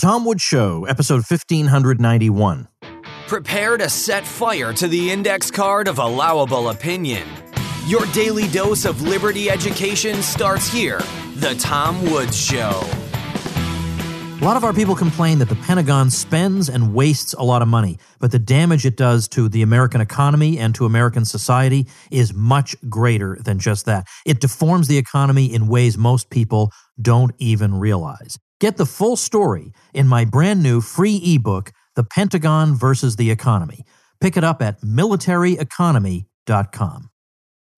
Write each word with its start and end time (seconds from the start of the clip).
Tom 0.00 0.24
Woods 0.24 0.40
Show, 0.40 0.86
episode 0.86 1.16
1591. 1.28 2.68
Prepare 3.26 3.76
to 3.76 3.90
set 3.90 4.26
fire 4.26 4.72
to 4.72 4.88
the 4.88 5.10
index 5.10 5.50
card 5.50 5.88
of 5.88 5.98
allowable 5.98 6.70
opinion. 6.70 7.28
Your 7.84 8.06
daily 8.06 8.48
dose 8.48 8.86
of 8.86 9.02
liberty 9.02 9.50
education 9.50 10.22
starts 10.22 10.72
here. 10.72 11.02
The 11.34 11.54
Tom 11.60 12.00
Woods 12.10 12.34
Show. 12.34 12.80
A 14.40 14.42
lot 14.42 14.56
of 14.56 14.64
our 14.64 14.72
people 14.72 14.94
complain 14.94 15.38
that 15.38 15.50
the 15.50 15.56
Pentagon 15.56 16.08
spends 16.08 16.70
and 16.70 16.94
wastes 16.94 17.34
a 17.34 17.42
lot 17.42 17.60
of 17.60 17.68
money, 17.68 17.98
but 18.20 18.32
the 18.32 18.38
damage 18.38 18.86
it 18.86 18.96
does 18.96 19.28
to 19.28 19.50
the 19.50 19.60
American 19.60 20.00
economy 20.00 20.58
and 20.58 20.74
to 20.76 20.86
American 20.86 21.26
society 21.26 21.86
is 22.10 22.32
much 22.32 22.74
greater 22.88 23.36
than 23.44 23.58
just 23.58 23.84
that. 23.84 24.06
It 24.24 24.40
deforms 24.40 24.88
the 24.88 24.96
economy 24.96 25.52
in 25.52 25.68
ways 25.68 25.98
most 25.98 26.30
people 26.30 26.72
don't 27.02 27.34
even 27.36 27.74
realize. 27.74 28.38
Get 28.60 28.76
the 28.76 28.86
full 28.86 29.16
story 29.16 29.72
in 29.94 30.06
my 30.06 30.26
brand 30.26 30.62
new 30.62 30.82
free 30.82 31.16
ebook, 31.24 31.72
The 31.96 32.04
Pentagon 32.04 32.76
versus 32.76 33.16
the 33.16 33.30
Economy. 33.30 33.86
Pick 34.20 34.36
it 34.36 34.44
up 34.44 34.60
at 34.60 34.82
militaryeconomy.com. 34.82 37.10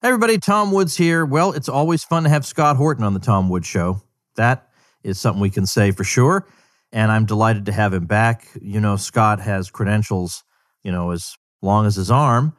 Hey 0.03 0.09
everybody, 0.09 0.39
Tom 0.39 0.73
Woods 0.73 0.97
here. 0.97 1.25
Well, 1.25 1.53
it's 1.53 1.69
always 1.69 2.03
fun 2.03 2.25
to 2.25 2.29
have 2.29 2.45
Scott 2.45 2.77
Horton 2.77 3.05
on 3.05 3.15
the 3.15 3.21
Tom 3.21 3.49
Woods 3.49 3.69
Show. 3.69 4.03
That 4.35 4.67
is 5.05 5.21
something 5.21 5.41
we 5.41 5.51
can 5.51 5.67
say 5.67 5.93
for 5.93 6.03
sure. 6.03 6.49
And 6.91 7.13
I'm 7.13 7.27
delighted 7.27 7.67
to 7.67 7.73
have 7.73 7.95
him 7.95 8.07
back. 8.07 8.49
You 8.61 8.81
know, 8.81 8.97
Scott 8.97 9.39
has 9.39 9.71
credentials, 9.71 10.43
you 10.83 10.91
know, 10.91 11.13
as 11.13 11.37
long 11.63 11.87
as 11.87 11.95
his 11.95 12.11
arm. 12.11 12.57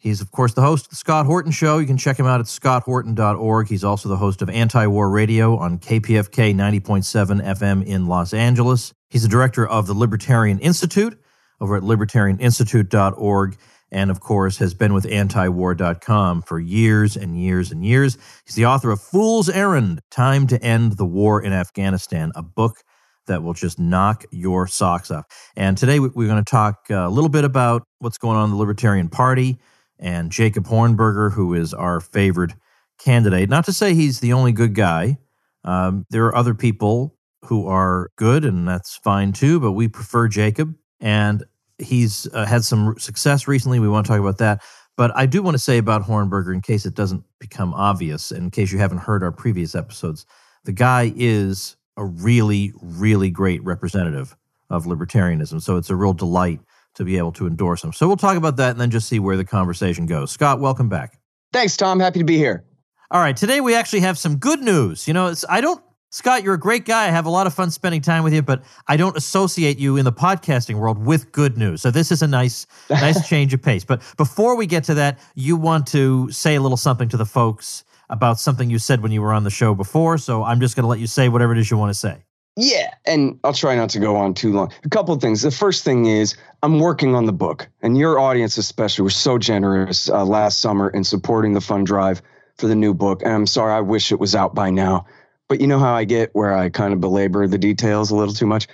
He's, 0.00 0.22
of 0.22 0.32
course, 0.32 0.54
the 0.54 0.62
host 0.62 0.86
of 0.86 0.90
the 0.90 0.96
Scott 0.96 1.26
Horton 1.26 1.52
Show. 1.52 1.76
You 1.76 1.86
can 1.86 1.98
check 1.98 2.18
him 2.18 2.24
out 2.24 2.40
at 2.40 2.46
scotthorton.org. 2.46 3.68
He's 3.68 3.84
also 3.84 4.08
the 4.08 4.16
host 4.16 4.40
of 4.40 4.48
Anti 4.48 4.86
War 4.86 5.10
Radio 5.10 5.58
on 5.58 5.78
KPFK 5.78 6.54
90.7 6.54 7.44
FM 7.44 7.84
in 7.84 8.06
Los 8.06 8.32
Angeles. 8.32 8.94
He's 9.10 9.24
the 9.24 9.28
director 9.28 9.68
of 9.68 9.86
the 9.86 9.92
Libertarian 9.92 10.58
Institute 10.60 11.22
over 11.60 11.76
at 11.76 11.82
libertarianinstitute.org. 11.82 13.58
And 13.92 14.10
of 14.10 14.20
course, 14.20 14.56
has 14.56 14.72
been 14.72 14.94
with 14.94 15.04
antiwar.com 15.04 16.42
for 16.42 16.58
years 16.58 17.16
and 17.18 17.38
years 17.38 17.70
and 17.70 17.84
years. 17.84 18.16
He's 18.46 18.54
the 18.54 18.64
author 18.64 18.90
of 18.92 19.02
Fool's 19.02 19.50
Errand 19.50 20.00
Time 20.10 20.46
to 20.46 20.62
End 20.62 20.92
the 20.92 21.04
War 21.04 21.42
in 21.42 21.52
Afghanistan, 21.52 22.32
a 22.34 22.42
book 22.42 22.78
that 23.26 23.42
will 23.42 23.52
just 23.52 23.78
knock 23.78 24.24
your 24.30 24.66
socks 24.66 25.10
off. 25.10 25.26
And 25.56 25.76
today 25.76 26.00
we're 26.00 26.26
going 26.26 26.42
to 26.42 26.50
talk 26.50 26.86
uh, 26.90 27.06
a 27.06 27.10
little 27.10 27.28
bit 27.28 27.44
about 27.44 27.82
what's 27.98 28.16
going 28.16 28.38
on 28.38 28.44
in 28.44 28.50
the 28.52 28.56
Libertarian 28.56 29.10
Party 29.10 29.58
and 30.00 30.32
Jacob 30.32 30.64
Hornberger, 30.64 31.32
who 31.32 31.54
is 31.54 31.72
our 31.72 32.00
favored 32.00 32.54
candidate. 32.98 33.48
Not 33.48 33.66
to 33.66 33.72
say 33.72 33.94
he's 33.94 34.20
the 34.20 34.32
only 34.32 34.52
good 34.52 34.74
guy. 34.74 35.18
Um, 35.62 36.06
there 36.10 36.24
are 36.24 36.34
other 36.34 36.54
people 36.54 37.16
who 37.44 37.66
are 37.66 38.10
good, 38.16 38.44
and 38.44 38.66
that's 38.66 38.96
fine 38.96 39.32
too, 39.32 39.60
but 39.60 39.72
we 39.72 39.88
prefer 39.88 40.26
Jacob. 40.26 40.74
And 41.00 41.44
he's 41.78 42.26
uh, 42.32 42.46
had 42.46 42.64
some 42.64 42.98
success 42.98 43.46
recently. 43.46 43.78
We 43.78 43.88
want 43.88 44.06
to 44.06 44.12
talk 44.12 44.20
about 44.20 44.38
that. 44.38 44.62
But 44.96 45.16
I 45.16 45.26
do 45.26 45.42
want 45.42 45.54
to 45.54 45.58
say 45.58 45.78
about 45.78 46.02
Hornberger, 46.02 46.52
in 46.52 46.60
case 46.60 46.84
it 46.84 46.94
doesn't 46.94 47.24
become 47.38 47.72
obvious, 47.72 48.32
in 48.32 48.50
case 48.50 48.72
you 48.72 48.78
haven't 48.78 48.98
heard 48.98 49.22
our 49.22 49.32
previous 49.32 49.74
episodes, 49.74 50.26
the 50.64 50.72
guy 50.72 51.12
is 51.16 51.76
a 51.96 52.04
really, 52.04 52.72
really 52.82 53.30
great 53.30 53.62
representative 53.64 54.36
of 54.68 54.84
libertarianism. 54.84 55.62
So 55.62 55.76
it's 55.76 55.90
a 55.90 55.96
real 55.96 56.12
delight 56.12 56.60
to 56.94 57.04
be 57.04 57.18
able 57.18 57.32
to 57.32 57.46
endorse 57.46 57.84
him. 57.84 57.92
So 57.92 58.06
we'll 58.06 58.16
talk 58.16 58.36
about 58.36 58.56
that 58.56 58.70
and 58.70 58.80
then 58.80 58.90
just 58.90 59.08
see 59.08 59.18
where 59.18 59.36
the 59.36 59.44
conversation 59.44 60.06
goes. 60.06 60.30
Scott, 60.30 60.60
welcome 60.60 60.88
back. 60.88 61.18
Thanks, 61.52 61.76
Tom. 61.76 62.00
Happy 62.00 62.18
to 62.18 62.24
be 62.24 62.36
here. 62.36 62.64
All 63.10 63.20
right, 63.20 63.36
today 63.36 63.60
we 63.60 63.74
actually 63.74 64.00
have 64.00 64.18
some 64.18 64.36
good 64.36 64.60
news. 64.60 65.08
You 65.08 65.14
know, 65.14 65.34
I 65.48 65.60
don't 65.60 65.82
Scott, 66.12 66.42
you're 66.42 66.54
a 66.54 66.58
great 66.58 66.86
guy. 66.86 67.06
I 67.06 67.10
have 67.10 67.26
a 67.26 67.30
lot 67.30 67.46
of 67.46 67.54
fun 67.54 67.70
spending 67.70 68.00
time 68.00 68.24
with 68.24 68.34
you, 68.34 68.42
but 68.42 68.64
I 68.88 68.96
don't 68.96 69.16
associate 69.16 69.78
you 69.78 69.96
in 69.96 70.04
the 70.04 70.12
podcasting 70.12 70.74
world 70.74 70.98
with 70.98 71.30
good 71.30 71.56
news. 71.56 71.82
So 71.82 71.92
this 71.92 72.10
is 72.10 72.20
a 72.20 72.26
nice, 72.26 72.66
nice 72.90 73.28
change 73.28 73.54
of 73.54 73.62
pace. 73.62 73.84
But 73.84 74.02
before 74.16 74.56
we 74.56 74.66
get 74.66 74.82
to 74.84 74.94
that, 74.94 75.20
you 75.36 75.56
want 75.56 75.86
to 75.88 76.28
say 76.32 76.56
a 76.56 76.60
little 76.60 76.76
something 76.76 77.08
to 77.10 77.16
the 77.16 77.26
folks 77.26 77.84
about 78.08 78.40
something 78.40 78.68
you 78.68 78.80
said 78.80 79.02
when 79.04 79.12
you 79.12 79.22
were 79.22 79.32
on 79.32 79.44
the 79.44 79.50
show 79.50 79.72
before. 79.72 80.18
So 80.18 80.42
I'm 80.42 80.58
just 80.58 80.74
going 80.74 80.82
to 80.82 80.88
let 80.88 80.98
you 80.98 81.06
say 81.06 81.28
whatever 81.28 81.52
it 81.52 81.58
is 81.58 81.70
you 81.70 81.76
want 81.76 81.90
to 81.90 81.98
say. 81.98 82.24
Yeah, 82.56 82.92
and 83.06 83.38
I'll 83.44 83.52
try 83.54 83.74
not 83.76 83.90
to 83.90 84.00
go 84.00 84.16
on 84.16 84.34
too 84.34 84.52
long. 84.52 84.72
A 84.84 84.88
couple 84.88 85.14
things. 85.16 85.42
The 85.42 85.50
first 85.50 85.84
thing 85.84 86.06
is 86.06 86.36
I'm 86.62 86.78
working 86.78 87.14
on 87.14 87.24
the 87.26 87.32
book, 87.32 87.68
and 87.80 87.96
your 87.96 88.18
audience 88.18 88.58
especially 88.58 89.04
was 89.04 89.16
so 89.16 89.38
generous 89.38 90.10
uh, 90.10 90.24
last 90.24 90.60
summer 90.60 90.90
in 90.90 91.04
supporting 91.04 91.54
the 91.54 91.60
fund 91.60 91.86
drive 91.86 92.20
for 92.58 92.66
the 92.66 92.74
new 92.74 92.92
book. 92.92 93.22
And 93.22 93.32
I'm 93.32 93.46
sorry, 93.46 93.72
I 93.72 93.80
wish 93.80 94.12
it 94.12 94.20
was 94.20 94.34
out 94.34 94.54
by 94.54 94.70
now. 94.70 95.06
But 95.48 95.60
you 95.60 95.66
know 95.66 95.78
how 95.78 95.94
I 95.94 96.04
get 96.04 96.30
where 96.34 96.56
I 96.56 96.68
kind 96.68 96.92
of 96.92 97.00
belabor 97.00 97.46
the 97.46 97.58
details 97.58 98.10
a 98.10 98.16
little 98.16 98.34
too 98.34 98.46
much. 98.46 98.68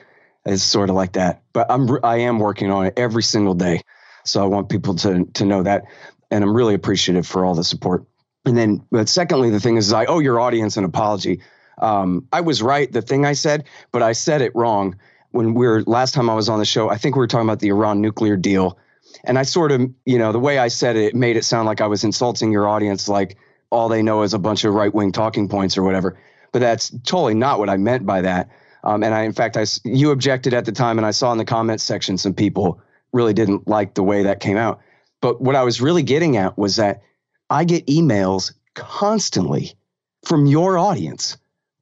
It's 0.44 0.62
sort 0.62 0.90
of 0.90 0.96
like 0.96 1.12
that. 1.12 1.42
But 1.52 1.70
I'm 1.70 1.88
I 2.02 2.18
am 2.18 2.38
working 2.38 2.70
on 2.70 2.86
it 2.86 2.94
every 2.96 3.22
single 3.22 3.54
day, 3.54 3.82
so 4.24 4.42
I 4.42 4.46
want 4.46 4.68
people 4.68 4.94
to 4.96 5.26
to 5.34 5.44
know 5.44 5.62
that, 5.62 5.84
and 6.30 6.42
I'm 6.42 6.56
really 6.56 6.74
appreciative 6.74 7.26
for 7.26 7.44
all 7.44 7.54
the 7.54 7.64
support. 7.64 8.04
And 8.44 8.56
then, 8.56 8.84
but 8.90 9.08
secondly, 9.08 9.50
the 9.50 9.60
thing 9.60 9.76
is, 9.76 9.92
I 9.92 10.06
owe 10.06 10.20
your 10.20 10.40
audience 10.40 10.76
an 10.76 10.84
apology. 10.84 11.42
Um, 11.78 12.26
I 12.32 12.40
was 12.40 12.62
right, 12.62 12.90
the 12.90 13.02
thing 13.02 13.24
I 13.24 13.32
said, 13.32 13.64
but 13.92 14.02
I 14.02 14.12
said 14.12 14.40
it 14.42 14.54
wrong 14.54 14.96
when 15.32 15.54
we 15.54 15.66
were 15.66 15.82
last 15.82 16.14
time 16.14 16.30
I 16.30 16.34
was 16.34 16.48
on 16.48 16.58
the 16.58 16.64
show. 16.64 16.88
I 16.88 16.96
think 16.96 17.16
we 17.16 17.20
were 17.20 17.26
talking 17.26 17.46
about 17.46 17.60
the 17.60 17.68
Iran 17.68 18.00
nuclear 18.00 18.36
deal. 18.36 18.78
And 19.24 19.38
I 19.38 19.42
sort 19.42 19.72
of, 19.72 19.82
you 20.04 20.18
know, 20.18 20.32
the 20.32 20.38
way 20.38 20.58
I 20.58 20.68
said 20.68 20.96
it, 20.96 21.04
it 21.04 21.14
made 21.14 21.36
it 21.36 21.44
sound 21.44 21.66
like 21.66 21.80
I 21.80 21.86
was 21.86 22.04
insulting 22.04 22.52
your 22.52 22.68
audience, 22.68 23.08
like 23.08 23.36
all 23.70 23.88
they 23.88 24.02
know 24.02 24.22
is 24.22 24.34
a 24.34 24.38
bunch 24.38 24.64
of 24.64 24.74
right 24.74 24.92
wing 24.94 25.12
talking 25.12 25.48
points 25.48 25.76
or 25.76 25.82
whatever. 25.82 26.18
But 26.52 26.60
that's 26.60 26.90
totally 27.04 27.34
not 27.34 27.58
what 27.58 27.68
I 27.68 27.76
meant 27.76 28.06
by 28.06 28.22
that. 28.22 28.48
Um, 28.84 29.02
and 29.02 29.14
I, 29.14 29.22
in 29.22 29.32
fact, 29.32 29.56
I 29.56 29.66
you 29.84 30.10
objected 30.10 30.54
at 30.54 30.64
the 30.64 30.72
time, 30.72 30.98
and 30.98 31.06
I 31.06 31.10
saw 31.10 31.32
in 31.32 31.38
the 31.38 31.44
comments 31.44 31.82
section 31.82 32.18
some 32.18 32.34
people 32.34 32.80
really 33.12 33.34
didn't 33.34 33.66
like 33.66 33.94
the 33.94 34.02
way 34.02 34.22
that 34.22 34.40
came 34.40 34.56
out. 34.56 34.80
But 35.20 35.40
what 35.40 35.56
I 35.56 35.64
was 35.64 35.80
really 35.80 36.02
getting 36.02 36.36
at 36.36 36.56
was 36.56 36.76
that 36.76 37.02
I 37.50 37.64
get 37.64 37.86
emails 37.86 38.52
constantly 38.74 39.74
from 40.24 40.46
your 40.46 40.78
audience 40.78 41.36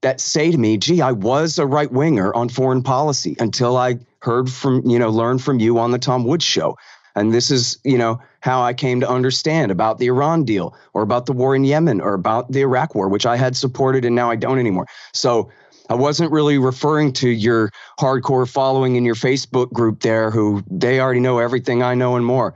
that 0.04 0.20
say 0.20 0.50
to 0.50 0.58
me, 0.58 0.76
gee, 0.76 1.00
I 1.00 1.12
was 1.12 1.58
a 1.58 1.66
right 1.66 1.90
winger 1.90 2.32
on 2.34 2.50
foreign 2.50 2.82
policy 2.82 3.36
until 3.40 3.78
I 3.78 3.98
heard 4.20 4.50
from, 4.50 4.84
you 4.84 4.98
know, 4.98 5.08
learned 5.08 5.42
from 5.42 5.60
you 5.60 5.78
on 5.78 5.92
the 5.92 5.98
Tom 5.98 6.24
Woods 6.24 6.44
show. 6.44 6.76
And 7.16 7.32
this 7.32 7.50
is, 7.50 7.78
you 7.84 7.96
know, 7.96 8.20
how 8.40 8.60
I 8.60 8.74
came 8.74 9.00
to 9.00 9.08
understand 9.08 9.72
about 9.72 9.96
the 9.96 10.08
Iran 10.08 10.44
deal 10.44 10.76
or 10.92 11.00
about 11.00 11.24
the 11.24 11.32
war 11.32 11.56
in 11.56 11.64
Yemen 11.64 12.02
or 12.02 12.12
about 12.12 12.52
the 12.52 12.60
Iraq 12.60 12.94
war, 12.94 13.08
which 13.08 13.24
I 13.24 13.36
had 13.36 13.56
supported 13.56 14.04
and 14.04 14.14
now 14.14 14.30
I 14.30 14.36
don't 14.36 14.58
anymore. 14.58 14.86
So 15.14 15.50
I 15.88 15.94
wasn't 15.94 16.30
really 16.30 16.58
referring 16.58 17.14
to 17.14 17.30
your 17.30 17.70
hardcore 17.98 18.46
following 18.46 18.96
in 18.96 19.06
your 19.06 19.14
Facebook 19.14 19.72
group 19.72 20.00
there, 20.00 20.30
who 20.30 20.62
they 20.70 21.00
already 21.00 21.20
know 21.20 21.38
everything 21.38 21.82
I 21.82 21.94
know 21.94 22.14
and 22.14 22.26
more. 22.26 22.52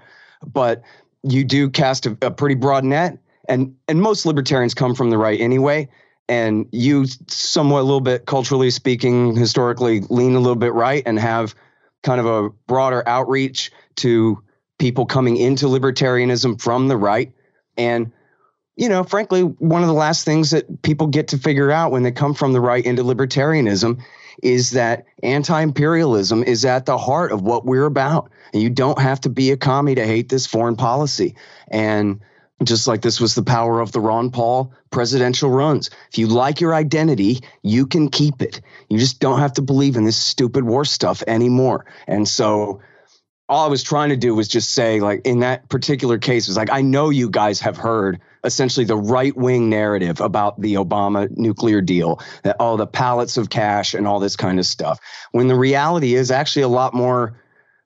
But 0.46 0.82
you 1.22 1.44
do 1.44 1.70
cast 1.70 2.04
a, 2.04 2.14
a 2.20 2.30
pretty 2.30 2.56
broad 2.56 2.84
net, 2.84 3.16
and 3.48 3.74
and 3.88 4.02
most 4.02 4.26
libertarians 4.26 4.74
come 4.74 4.94
from 4.94 5.08
the 5.08 5.16
right 5.16 5.40
anyway. 5.40 5.88
And 6.28 6.66
you, 6.72 7.06
somewhat 7.26 7.80
a 7.80 7.82
little 7.82 8.00
bit 8.00 8.26
culturally 8.26 8.70
speaking, 8.70 9.34
historically 9.34 10.00
lean 10.10 10.34
a 10.34 10.40
little 10.40 10.56
bit 10.56 10.74
right 10.74 11.02
and 11.06 11.18
have 11.18 11.54
kind 12.02 12.20
of 12.20 12.26
a 12.26 12.50
broader 12.66 13.02
outreach 13.06 13.72
to 13.96 14.42
people 14.78 15.06
coming 15.06 15.36
into 15.36 15.66
libertarianism 15.66 16.60
from 16.60 16.88
the 16.88 16.96
right. 16.96 17.32
And, 17.76 18.12
you 18.76 18.88
know, 18.88 19.04
frankly, 19.04 19.42
one 19.42 19.82
of 19.82 19.88
the 19.88 19.94
last 19.94 20.24
things 20.24 20.50
that 20.50 20.82
people 20.82 21.06
get 21.08 21.28
to 21.28 21.38
figure 21.38 21.70
out 21.70 21.92
when 21.92 22.02
they 22.02 22.12
come 22.12 22.34
from 22.34 22.52
the 22.52 22.60
right 22.60 22.84
into 22.84 23.02
libertarianism 23.02 24.00
is 24.42 24.70
that 24.70 25.04
anti 25.22 25.60
imperialism 25.60 26.44
is 26.44 26.64
at 26.64 26.86
the 26.86 26.98
heart 26.98 27.32
of 27.32 27.42
what 27.42 27.64
we're 27.64 27.86
about. 27.86 28.30
And 28.52 28.62
you 28.62 28.70
don't 28.70 29.00
have 29.00 29.20
to 29.22 29.28
be 29.28 29.50
a 29.50 29.56
commie 29.56 29.96
to 29.96 30.06
hate 30.06 30.28
this 30.28 30.46
foreign 30.46 30.76
policy. 30.76 31.34
And 31.68 32.20
just 32.64 32.86
like 32.86 33.02
this 33.02 33.20
was 33.20 33.34
the 33.34 33.42
power 33.42 33.80
of 33.80 33.92
the 33.92 34.00
Ron 34.00 34.30
Paul 34.30 34.72
presidential 34.90 35.50
runs. 35.50 35.90
If 36.10 36.18
you 36.18 36.26
like 36.26 36.60
your 36.60 36.74
identity, 36.74 37.40
you 37.62 37.86
can 37.86 38.08
keep 38.08 38.42
it. 38.42 38.60
You 38.88 38.98
just 38.98 39.20
don't 39.20 39.38
have 39.38 39.54
to 39.54 39.62
believe 39.62 39.96
in 39.96 40.04
this 40.04 40.16
stupid 40.16 40.64
war 40.64 40.84
stuff 40.84 41.22
anymore. 41.26 41.86
And 42.06 42.26
so 42.26 42.80
all 43.48 43.64
I 43.64 43.68
was 43.68 43.82
trying 43.82 44.10
to 44.10 44.16
do 44.16 44.34
was 44.34 44.48
just 44.48 44.74
say, 44.74 45.00
like, 45.00 45.22
in 45.24 45.40
that 45.40 45.68
particular 45.68 46.18
case, 46.18 46.48
was 46.48 46.56
like, 46.56 46.70
I 46.70 46.82
know 46.82 47.08
you 47.10 47.30
guys 47.30 47.60
have 47.60 47.76
heard 47.76 48.20
essentially 48.44 48.84
the 48.84 48.96
right 48.96 49.34
wing 49.36 49.70
narrative 49.70 50.20
about 50.20 50.60
the 50.60 50.74
Obama 50.74 51.34
nuclear 51.36 51.80
deal, 51.80 52.20
that 52.42 52.56
all 52.60 52.76
the 52.76 52.86
pallets 52.86 53.36
of 53.36 53.48
cash 53.48 53.94
and 53.94 54.06
all 54.06 54.20
this 54.20 54.36
kind 54.36 54.58
of 54.58 54.66
stuff. 54.66 55.00
When 55.32 55.48
the 55.48 55.54
reality 55.54 56.14
is 56.14 56.30
actually 56.30 56.62
a 56.62 56.68
lot 56.68 56.92
more, 56.92 57.40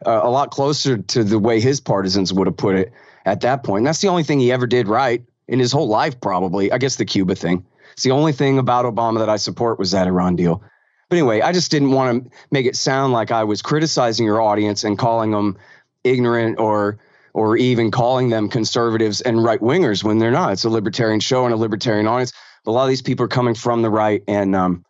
uh, 0.05 0.21
a 0.23 0.31
lot 0.31 0.51
closer 0.51 0.99
to 0.99 1.23
the 1.23 1.39
way 1.39 1.61
his 1.61 1.81
partisans 1.81 2.33
would 2.33 2.49
have 2.49 2.57
put 2.57 2.75
it 2.75 2.93
at 3.25 3.41
that 3.41 3.63
point. 3.65 3.81
And 3.81 3.87
that's 3.87 4.01
the 4.01 4.09
only 4.09 4.23
thing 4.23 4.41
he 4.41 4.53
ever 4.53 4.67
did 4.67 4.89
right 4.89 5.23
in 5.49 5.59
his 5.59 5.73
whole 5.73 5.89
life, 5.89 6.21
probably. 6.21 6.73
I 6.73 6.79
guess 6.79 6.97
the 6.97 7.05
Cuba 7.05 7.35
thing. 7.35 7.65
It's 7.93 8.05
the 8.05 8.11
only 8.11 8.33
thing 8.33 8.59
about 8.59 8.85
Obama 8.85 9.19
that 9.19 9.29
I 9.29 9.37
support 9.37 9.79
was 9.79 9.91
that 9.91 10.07
Iran 10.07 10.37
deal. 10.37 10.63
But 11.09 11.19
anyway, 11.19 11.43
I 11.43 11.53
just 11.53 11.71
didn't 11.71 11.91
want 11.91 12.25
to 12.25 12.31
make 12.51 12.65
it 12.65 12.75
sound 12.75 13.13
like 13.13 13.31
I 13.31 13.45
was 13.45 13.61
criticizing 13.61 14.25
your 14.25 14.41
audience 14.41 14.83
and 14.83 14.99
calling 14.99 15.31
them 15.31 15.59
ignorant 16.05 16.59
or 16.59 16.99
or 17.35 17.57
even 17.57 17.91
calling 17.91 18.29
them 18.29 18.49
conservatives 18.49 19.21
and 19.23 19.43
right 19.43 19.61
wingers 19.61 20.05
when 20.05 20.19
they're 20.19 20.31
not. 20.31 20.53
It's 20.53 20.65
a 20.65 20.71
libertarian 20.71 21.21
show 21.21 21.45
and 21.45 21.55
a 21.55 21.57
libertarian 21.57 22.07
audience. 22.07 22.33
But 22.65 22.73
a 22.73 22.75
lot 22.75 22.85
of 22.85 22.89
these 22.91 23.03
people 23.03 23.25
are 23.25 23.29
coming 23.29 23.55
from 23.55 23.83
the 23.83 23.91
right, 23.91 24.23
and 24.29 24.55
um, 24.55 24.85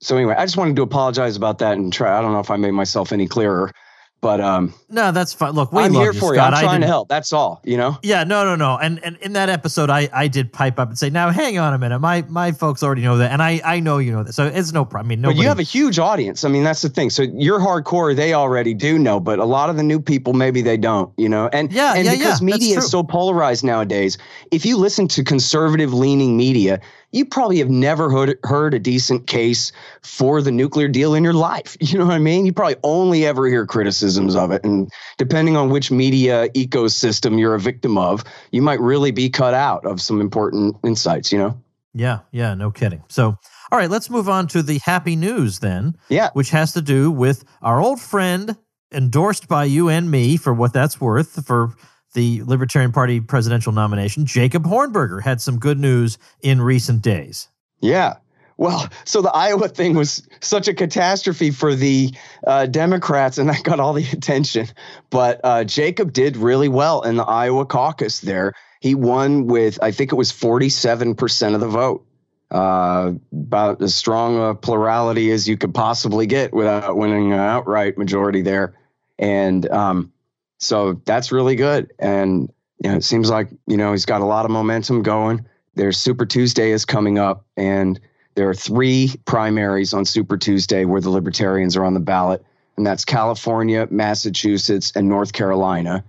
so 0.00 0.16
anyway, 0.16 0.34
I 0.36 0.44
just 0.44 0.56
wanted 0.56 0.76
to 0.76 0.82
apologize 0.82 1.36
about 1.36 1.58
that 1.58 1.76
and 1.76 1.92
try. 1.92 2.16
I 2.16 2.22
don't 2.22 2.32
know 2.32 2.40
if 2.40 2.50
I 2.50 2.56
made 2.56 2.70
myself 2.70 3.12
any 3.12 3.26
clearer. 3.26 3.70
But 4.20 4.40
um, 4.42 4.74
no, 4.90 5.12
that's 5.12 5.32
fine. 5.32 5.52
Look, 5.52 5.70
I'm 5.72 5.94
here 5.94 6.12
you, 6.12 6.20
for 6.20 6.34
Scott. 6.34 6.52
you. 6.52 6.58
I'm 6.58 6.62
trying 6.62 6.80
to 6.82 6.86
help. 6.86 7.08
That's 7.08 7.32
all. 7.32 7.62
You 7.64 7.78
know. 7.78 7.98
Yeah, 8.02 8.24
no, 8.24 8.44
no, 8.44 8.54
no. 8.54 8.76
And 8.76 9.02
and 9.02 9.16
in 9.18 9.32
that 9.32 9.48
episode, 9.48 9.88
I 9.88 10.10
I 10.12 10.28
did 10.28 10.52
pipe 10.52 10.78
up 10.78 10.88
and 10.88 10.98
say, 10.98 11.08
now 11.08 11.30
hang 11.30 11.58
on 11.58 11.72
a 11.72 11.78
minute, 11.78 12.00
my 12.00 12.22
my 12.28 12.52
folks 12.52 12.82
already 12.82 13.00
know 13.00 13.16
that, 13.16 13.32
and 13.32 13.42
I 13.42 13.62
I 13.64 13.80
know 13.80 13.96
you 13.96 14.12
know 14.12 14.22
that, 14.22 14.34
so 14.34 14.44
it's 14.46 14.72
no 14.72 14.84
problem. 14.84 15.06
I 15.06 15.16
mean, 15.16 15.22
But 15.22 15.36
you 15.36 15.48
have 15.48 15.58
a 15.58 15.62
huge 15.62 15.98
audience. 15.98 16.44
I 16.44 16.48
mean, 16.50 16.64
that's 16.64 16.82
the 16.82 16.90
thing. 16.90 17.08
So 17.08 17.22
you're 17.22 17.60
hardcore. 17.60 18.14
They 18.14 18.34
already 18.34 18.74
do 18.74 18.98
know, 18.98 19.20
but 19.20 19.38
a 19.38 19.46
lot 19.46 19.70
of 19.70 19.76
the 19.76 19.82
new 19.82 20.00
people 20.00 20.34
maybe 20.34 20.60
they 20.60 20.76
don't. 20.76 21.10
You 21.16 21.30
know, 21.30 21.48
and 21.52 21.72
Yeah, 21.72 21.94
and 21.94 22.04
yeah, 22.04 22.16
because 22.16 22.42
yeah, 22.42 22.44
media 22.44 22.78
is 22.78 22.90
so 22.90 23.02
polarized 23.02 23.64
nowadays. 23.64 24.18
If 24.50 24.66
you 24.66 24.76
listen 24.76 25.08
to 25.08 25.24
conservative 25.24 25.94
leaning 25.94 26.36
media, 26.36 26.80
you 27.12 27.24
probably 27.24 27.58
have 27.58 27.70
never 27.70 28.10
heard 28.10 28.38
heard 28.44 28.74
a 28.74 28.78
decent 28.78 29.26
case 29.26 29.72
for 30.02 30.40
the 30.42 30.50
nuclear 30.50 30.88
deal 30.88 31.14
in 31.14 31.24
your 31.24 31.32
life. 31.32 31.76
You 31.90 31.98
know 31.98 32.06
what 32.06 32.14
I 32.14 32.18
mean? 32.18 32.46
You 32.46 32.52
probably 32.52 32.76
only 32.84 33.26
ever 33.26 33.46
hear 33.48 33.66
criticisms 33.66 34.36
of 34.36 34.52
it, 34.52 34.64
and 34.64 34.88
depending 35.18 35.56
on 35.56 35.70
which 35.70 35.90
media 35.90 36.48
ecosystem 36.50 37.38
you're 37.38 37.54
a 37.54 37.60
victim 37.60 37.98
of, 37.98 38.22
you 38.52 38.62
might 38.62 38.80
really 38.80 39.10
be 39.10 39.28
cut 39.28 39.54
out 39.54 39.84
of 39.84 40.00
some 40.00 40.20
important 40.20 40.76
insights. 40.84 41.32
You 41.32 41.38
know? 41.38 41.60
yeah, 41.94 42.20
yeah, 42.30 42.54
no 42.54 42.70
kidding. 42.70 43.02
So, 43.08 43.36
all 43.72 43.78
right, 43.78 43.90
let's 43.90 44.08
move 44.10 44.28
on 44.28 44.46
to 44.48 44.62
the 44.62 44.78
happy 44.84 45.16
news 45.16 45.58
then, 45.58 45.96
Yeah. 46.08 46.30
which 46.34 46.50
has 46.50 46.72
to 46.74 46.82
do 46.82 47.10
with 47.10 47.44
our 47.62 47.80
old 47.80 48.00
friend, 48.00 48.56
endorsed 48.92 49.48
by 49.48 49.64
you 49.64 49.88
and 49.88 50.10
me 50.10 50.36
for 50.36 50.54
what 50.54 50.72
that's 50.72 51.00
worth 51.00 51.44
for 51.46 51.74
the 52.14 52.42
Libertarian 52.44 52.92
Party 52.92 53.20
presidential 53.20 53.72
nomination. 53.72 54.26
Jacob 54.26 54.64
Hornberger 54.64 55.22
had 55.22 55.40
some 55.40 55.58
good 55.58 55.78
news 55.78 56.18
in 56.42 56.60
recent 56.60 57.02
days. 57.02 57.48
Yeah. 57.80 58.16
Well, 58.56 58.90
so 59.06 59.22
the 59.22 59.30
Iowa 59.30 59.68
thing 59.68 59.94
was 59.94 60.26
such 60.40 60.68
a 60.68 60.74
catastrophe 60.74 61.50
for 61.50 61.74
the 61.74 62.12
uh, 62.46 62.66
Democrats, 62.66 63.38
and 63.38 63.48
that 63.48 63.62
got 63.62 63.80
all 63.80 63.94
the 63.94 64.06
attention. 64.12 64.66
But 65.08 65.40
uh, 65.42 65.64
Jacob 65.64 66.12
did 66.12 66.36
really 66.36 66.68
well 66.68 67.00
in 67.00 67.16
the 67.16 67.24
Iowa 67.24 67.64
caucus 67.64 68.20
there. 68.20 68.52
He 68.80 68.94
won 68.94 69.46
with, 69.46 69.78
I 69.82 69.92
think 69.92 70.12
it 70.12 70.16
was 70.16 70.30
47% 70.30 71.54
of 71.54 71.60
the 71.60 71.68
vote, 71.68 72.06
uh, 72.50 73.12
about 73.32 73.80
as 73.80 73.94
strong 73.94 74.50
a 74.50 74.54
plurality 74.54 75.30
as 75.30 75.48
you 75.48 75.56
could 75.56 75.72
possibly 75.72 76.26
get 76.26 76.52
without 76.52 76.96
winning 76.96 77.32
an 77.32 77.38
outright 77.40 77.96
majority 77.96 78.42
there. 78.42 78.74
And 79.18 79.66
um, 79.70 80.12
so 80.60 81.00
that's 81.04 81.32
really 81.32 81.56
good. 81.56 81.92
And 81.98 82.52
you 82.82 82.90
know, 82.90 82.96
it 82.96 83.04
seems 83.04 83.28
like, 83.28 83.48
you 83.66 83.76
know, 83.76 83.92
he's 83.92 84.06
got 84.06 84.20
a 84.20 84.26
lot 84.26 84.44
of 84.44 84.50
momentum 84.50 85.02
going. 85.02 85.44
There's 85.74 85.98
Super 85.98 86.24
Tuesday 86.26 86.70
is 86.70 86.84
coming 86.84 87.18
up, 87.18 87.44
and 87.56 88.00
there 88.34 88.48
are 88.48 88.54
three 88.54 89.14
primaries 89.24 89.92
on 89.92 90.04
Super 90.04 90.36
Tuesday 90.36 90.84
where 90.84 91.00
the 91.00 91.10
Libertarians 91.10 91.76
are 91.76 91.84
on 91.84 91.94
the 91.94 92.00
ballot, 92.00 92.44
and 92.76 92.86
that's 92.86 93.04
California, 93.04 93.86
Massachusetts, 93.90 94.92
and 94.94 95.08
North 95.08 95.32
Carolina. 95.32 96.04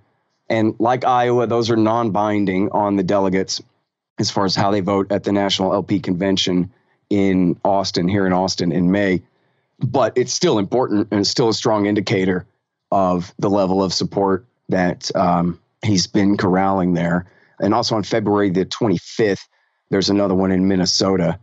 And 0.50 0.75
like 0.80 1.06
Iowa, 1.06 1.48
those 1.48 1.69
are 1.69 1.77
non 1.77 2.12
binding 2.12 2.69
on 2.71 2.95
the 2.95 3.03
delegates 3.03 3.62
as 4.19 4.30
far 4.30 4.45
as 4.45 4.56
how 4.56 4.71
they 4.71 4.81
vote 4.81 5.12
at 5.12 5.24
the 5.24 5.31
National 5.31 5.74
LP 5.74 6.00
Convention 6.00 6.71
in 7.09 7.59
Austin, 7.63 8.07
here 8.07 8.25
in 8.25 8.33
Austin 8.33 8.71
in 8.71 8.92
May. 8.92 9.21
But 9.80 10.18
it's 10.18 10.33
still 10.33 10.59
important 10.59 11.07
and 11.12 11.21
it's 11.21 11.30
still 11.30 11.50
a 11.50 11.53
strong 11.53 11.86
indicator 11.86 12.45
of 12.91 13.33
the 13.39 13.49
level 13.49 13.81
of 13.83 13.93
support 13.93 14.45
that 14.69 15.13
um, 15.15 15.59
he's 15.83 16.07
been 16.07 16.38
corralling 16.38 16.93
there. 16.93 17.31
And 17.59 17.73
also 17.73 17.95
on 17.95 18.03
February 18.03 18.49
the 18.49 18.65
25th, 18.65 19.47
there's 19.89 20.09
another 20.09 20.35
one 20.35 20.51
in 20.51 20.67
Minnesota. 20.67 21.39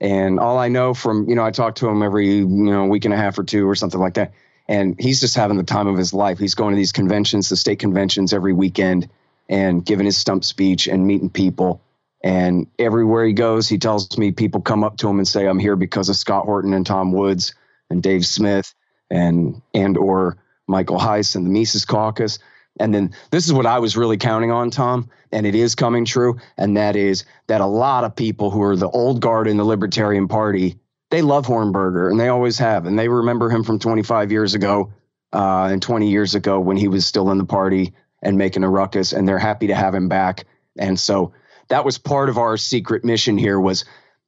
And 0.00 0.38
all 0.38 0.58
I 0.58 0.68
know 0.68 0.94
from, 0.94 1.28
you 1.28 1.34
know, 1.34 1.44
I 1.44 1.50
talk 1.50 1.76
to 1.76 1.88
him 1.88 2.02
every, 2.02 2.36
you 2.36 2.46
know, 2.46 2.86
week 2.86 3.04
and 3.04 3.14
a 3.14 3.16
half 3.16 3.38
or 3.38 3.44
two 3.44 3.68
or 3.68 3.74
something 3.74 4.00
like 4.00 4.14
that. 4.14 4.32
And 4.68 4.96
he's 4.98 5.20
just 5.20 5.36
having 5.36 5.56
the 5.56 5.62
time 5.62 5.86
of 5.86 5.96
his 5.96 6.12
life. 6.12 6.38
He's 6.38 6.54
going 6.54 6.72
to 6.72 6.76
these 6.76 6.92
conventions, 6.92 7.48
the 7.48 7.56
state 7.56 7.78
conventions 7.78 8.32
every 8.32 8.52
weekend 8.52 9.08
and 9.48 9.84
giving 9.84 10.06
his 10.06 10.18
stump 10.18 10.44
speech 10.44 10.88
and 10.88 11.06
meeting 11.06 11.30
people. 11.30 11.80
And 12.22 12.66
everywhere 12.78 13.24
he 13.24 13.32
goes, 13.32 13.68
he 13.68 13.78
tells 13.78 14.18
me 14.18 14.32
people 14.32 14.60
come 14.60 14.82
up 14.82 14.96
to 14.98 15.08
him 15.08 15.18
and 15.18 15.28
say, 15.28 15.46
I'm 15.46 15.58
here 15.58 15.76
because 15.76 16.08
of 16.08 16.16
Scott 16.16 16.44
Horton 16.44 16.74
and 16.74 16.84
Tom 16.84 17.12
Woods 17.12 17.54
and 17.88 18.02
Dave 18.02 18.26
Smith 18.26 18.74
and 19.10 19.62
and 19.72 19.96
or 19.96 20.36
Michael 20.66 20.98
Heise 20.98 21.34
and 21.34 21.46
the 21.46 21.50
Mises 21.50 21.84
Caucus. 21.84 22.38
And 22.78 22.94
then 22.94 23.14
this 23.30 23.46
is 23.46 23.52
what 23.52 23.66
I 23.66 23.78
was 23.78 23.96
really 23.96 24.18
counting 24.18 24.50
on, 24.50 24.70
Tom, 24.70 25.08
and 25.32 25.46
it 25.46 25.54
is 25.54 25.74
coming 25.74 26.04
true. 26.04 26.38
And 26.58 26.76
that 26.76 26.94
is 26.94 27.24
that 27.46 27.60
a 27.60 27.66
lot 27.66 28.04
of 28.04 28.14
people 28.14 28.50
who 28.50 28.62
are 28.62 28.76
the 28.76 28.88
old 28.88 29.20
guard 29.20 29.48
in 29.48 29.56
the 29.56 29.64
Libertarian 29.64 30.28
Party, 30.28 30.78
they 31.10 31.22
love 31.22 31.46
Hornberger 31.46 32.10
and 32.10 32.20
they 32.20 32.28
always 32.28 32.58
have. 32.58 32.86
And 32.86 32.98
they 32.98 33.08
remember 33.08 33.48
him 33.48 33.64
from 33.64 33.78
25 33.78 34.30
years 34.30 34.54
ago 34.54 34.92
uh, 35.32 35.68
and 35.70 35.80
20 35.80 36.10
years 36.10 36.34
ago 36.34 36.60
when 36.60 36.76
he 36.76 36.88
was 36.88 37.06
still 37.06 37.30
in 37.30 37.38
the 37.38 37.44
party 37.44 37.94
and 38.22 38.36
making 38.36 38.64
a 38.64 38.68
ruckus. 38.68 39.12
And 39.12 39.26
they're 39.26 39.38
happy 39.38 39.68
to 39.68 39.74
have 39.74 39.94
him 39.94 40.08
back. 40.08 40.44
And 40.78 41.00
so 41.00 41.32
that 41.68 41.84
was 41.84 41.96
part 41.96 42.28
of 42.28 42.38
our 42.38 42.56
secret 42.56 43.04
mission 43.04 43.38
here 43.38 43.58
was 43.58 43.84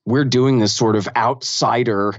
we're 0.06 0.24
doing 0.24 0.58
this 0.58 0.72
sort 0.72 0.96
of 0.96 1.08
outsider 1.14 2.14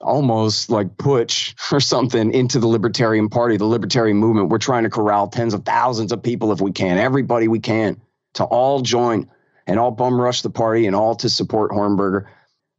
almost 0.00 0.70
like 0.70 0.96
putsch 0.96 1.54
or 1.72 1.80
something 1.80 2.32
into 2.32 2.58
the 2.58 2.66
libertarian 2.66 3.28
party 3.28 3.56
the 3.56 3.64
libertarian 3.64 4.16
movement. 4.16 4.48
We're 4.48 4.58
trying 4.58 4.84
to 4.84 4.90
corral 4.90 5.28
tens 5.28 5.54
of 5.54 5.64
thousands 5.64 6.12
of 6.12 6.22
people 6.22 6.52
if 6.52 6.60
we 6.60 6.72
can 6.72 6.98
everybody 6.98 7.48
we 7.48 7.60
can 7.60 8.00
to 8.34 8.44
all 8.44 8.80
join 8.80 9.30
and 9.66 9.80
all 9.80 9.90
bum 9.90 10.20
rush 10.20 10.42
the 10.42 10.50
party 10.50 10.86
and 10.86 10.94
all 10.94 11.14
to 11.16 11.28
support 11.28 11.70
hornberger. 11.70 12.26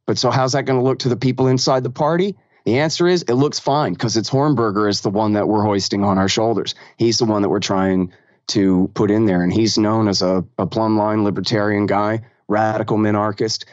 But 0.06 0.18
so 0.18 0.30
how's 0.30 0.52
that 0.52 0.64
going 0.64 0.78
to 0.78 0.84
look 0.84 1.00
to 1.00 1.08
the 1.08 1.16
people 1.16 1.48
inside 1.48 1.82
the 1.82 1.90
party? 1.90 2.36
The 2.64 2.78
answer 2.78 3.06
is 3.06 3.22
it 3.22 3.34
looks 3.34 3.58
fine 3.58 3.92
because 3.92 4.16
it's 4.16 4.30
hornberger 4.30 4.88
is 4.88 5.00
the 5.00 5.10
one 5.10 5.34
that 5.34 5.48
we're 5.48 5.62
hoisting 5.62 6.04
on 6.04 6.18
our 6.18 6.28
shoulders. 6.28 6.74
He's 6.96 7.18
the 7.18 7.24
one 7.24 7.42
that 7.42 7.48
we're 7.48 7.60
trying 7.60 8.12
to 8.48 8.90
put 8.94 9.10
in 9.10 9.26
there 9.26 9.42
and 9.42 9.52
he's 9.52 9.76
known 9.76 10.08
as 10.08 10.22
a, 10.22 10.44
a 10.56 10.66
plumb 10.66 10.96
line 10.96 11.24
libertarian 11.24 11.86
guy 11.86 12.22
radical 12.48 12.96
minarchist 12.96 13.66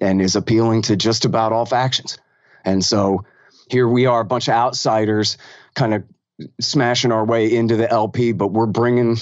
and 0.00 0.20
is 0.20 0.34
appealing 0.34 0.82
to 0.82 0.96
just 0.96 1.24
about 1.24 1.52
all 1.52 1.64
factions 1.64 2.18
and 2.66 2.84
so 2.84 3.24
here 3.70 3.88
we 3.88 4.06
are, 4.06 4.20
a 4.20 4.24
bunch 4.24 4.48
of 4.48 4.54
outsiders 4.54 5.38
kind 5.74 5.94
of 5.94 6.04
smashing 6.60 7.12
our 7.12 7.24
way 7.24 7.54
into 7.54 7.76
the 7.76 7.90
LP, 7.90 8.32
but 8.32 8.48
we're 8.48 8.66
bringing, 8.66 9.16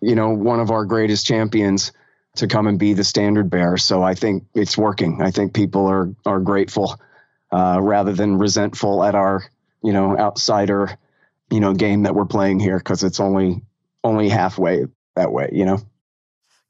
you 0.00 0.14
know, 0.14 0.30
one 0.30 0.60
of 0.60 0.70
our 0.70 0.84
greatest 0.84 1.26
champions 1.26 1.92
to 2.36 2.46
come 2.46 2.66
and 2.66 2.78
be 2.78 2.92
the 2.92 3.04
standard 3.04 3.50
bearer. 3.50 3.76
So 3.76 4.02
I 4.02 4.14
think 4.14 4.44
it's 4.54 4.76
working. 4.76 5.22
I 5.22 5.30
think 5.30 5.54
people 5.54 5.86
are 5.86 6.12
are 6.26 6.40
grateful 6.40 7.00
uh, 7.52 7.78
rather 7.80 8.12
than 8.12 8.38
resentful 8.38 9.04
at 9.04 9.14
our, 9.14 9.44
you 9.82 9.92
know, 9.92 10.16
outsider, 10.18 10.96
you 11.50 11.60
know, 11.60 11.74
game 11.74 12.04
that 12.04 12.14
we're 12.14 12.26
playing 12.26 12.60
here 12.60 12.78
because 12.78 13.02
it's 13.02 13.20
only 13.20 13.62
only 14.04 14.28
halfway 14.28 14.86
that 15.16 15.32
way, 15.32 15.50
you 15.52 15.64
know. 15.64 15.78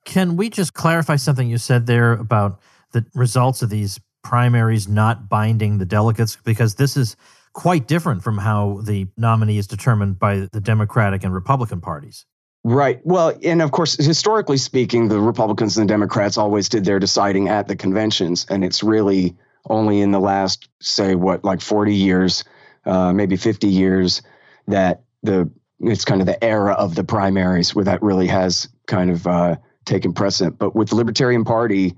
Can 0.04 0.36
we 0.36 0.48
just 0.48 0.72
clarify 0.72 1.16
something 1.16 1.48
you 1.48 1.58
said 1.58 1.86
there 1.86 2.12
about 2.12 2.58
the 2.92 3.04
results 3.14 3.62
of 3.62 3.70
these 3.70 4.00
primaries 4.22 4.88
not 4.88 5.28
binding 5.28 5.78
the 5.78 5.86
delegates? 5.86 6.36
Because 6.36 6.74
this 6.74 6.96
is 6.96 7.16
quite 7.52 7.88
different 7.88 8.22
from 8.22 8.38
how 8.38 8.80
the 8.84 9.06
nominee 9.16 9.58
is 9.58 9.66
determined 9.66 10.18
by 10.18 10.48
the 10.52 10.60
Democratic 10.60 11.24
and 11.24 11.34
Republican 11.34 11.80
parties. 11.80 12.26
Right. 12.62 13.00
Well, 13.04 13.32
and 13.42 13.62
of 13.62 13.72
course, 13.72 13.96
historically 13.96 14.58
speaking, 14.58 15.08
the 15.08 15.20
Republicans 15.20 15.78
and 15.78 15.88
the 15.88 15.92
Democrats 15.92 16.36
always 16.36 16.68
did 16.68 16.84
their 16.84 16.98
deciding 16.98 17.48
at 17.48 17.68
the 17.68 17.76
conventions. 17.76 18.46
And 18.50 18.62
it's 18.62 18.82
really 18.82 19.36
only 19.68 20.00
in 20.00 20.10
the 20.10 20.20
last, 20.20 20.68
say, 20.80 21.14
what, 21.14 21.44
like 21.44 21.60
40 21.60 21.94
years, 21.94 22.44
uh, 22.84 23.12
maybe 23.12 23.36
50 23.36 23.66
years, 23.66 24.22
that 24.66 25.02
the 25.22 25.50
it's 25.80 26.04
kind 26.04 26.20
of 26.20 26.26
the 26.26 26.42
era 26.44 26.72
of 26.72 26.94
the 26.94 27.04
primaries 27.04 27.74
where 27.74 27.86
that 27.86 28.02
really 28.02 28.26
has 28.26 28.68
kind 28.86 29.10
of 29.10 29.26
uh, 29.26 29.56
taken 29.86 30.12
precedent. 30.12 30.58
But 30.58 30.76
with 30.76 30.90
the 30.90 30.96
Libertarian 30.96 31.44
Party, 31.44 31.96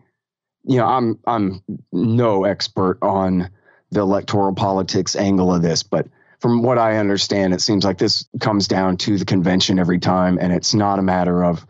you 0.65 0.77
know, 0.77 0.87
I'm 0.87 1.19
I'm 1.27 1.63
no 1.93 2.45
expert 2.45 2.99
on 3.03 3.51
the 3.91 4.01
electoral 4.01 4.55
politics 4.55 5.17
angle 5.17 5.55
of 5.55 5.63
this, 5.63 5.83
but 5.83 6.09
from 6.41 6.63
what 6.63 6.79
I 6.79 6.97
understand, 6.97 7.55
it 7.55 7.61
seems 7.61 7.85
like 7.85 7.99
this 7.99 8.27
comes 8.41 8.67
down 8.67 8.97
to 8.99 9.19
the 9.19 9.25
convention 9.25 9.79
every 9.79 9.99
time, 9.99 10.39
and 10.41 10.53
it's 10.53 10.75
not 10.75 10.99
a 10.99 11.03
matter 11.03 11.45
of. 11.45 11.67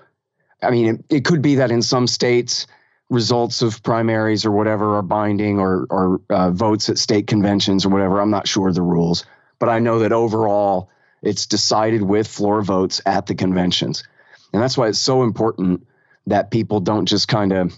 I 0.62 0.70
mean, 0.70 0.94
it, 0.94 1.16
it 1.16 1.24
could 1.24 1.42
be 1.42 1.56
that 1.56 1.70
in 1.70 1.82
some 1.82 2.06
states, 2.06 2.66
results 3.10 3.62
of 3.62 3.82
primaries 3.82 4.46
or 4.46 4.52
whatever 4.52 4.96
are 4.96 5.02
binding, 5.02 5.58
or 5.58 5.86
or 5.90 6.20
uh, 6.30 6.50
votes 6.50 6.88
at 6.88 6.98
state 6.98 7.26
conventions 7.26 7.84
or 7.84 7.88
whatever. 7.88 8.20
I'm 8.20 8.30
not 8.30 8.48
sure 8.48 8.68
of 8.68 8.74
the 8.74 8.82
rules, 8.82 9.24
but 9.58 9.68
I 9.68 9.78
know 9.78 10.00
that 10.00 10.12
overall, 10.12 10.90
it's 11.22 11.46
decided 11.46 12.02
with 12.02 12.26
floor 12.26 12.62
votes 12.62 13.00
at 13.06 13.26
the 13.26 13.34
conventions, 13.34 14.04
and 14.52 14.62
that's 14.62 14.76
why 14.76 14.88
it's 14.88 14.98
so 14.98 15.22
important 15.22 15.86
that 16.26 16.50
people 16.50 16.80
don't 16.80 17.06
just 17.06 17.26
kind 17.26 17.52
of 17.52 17.74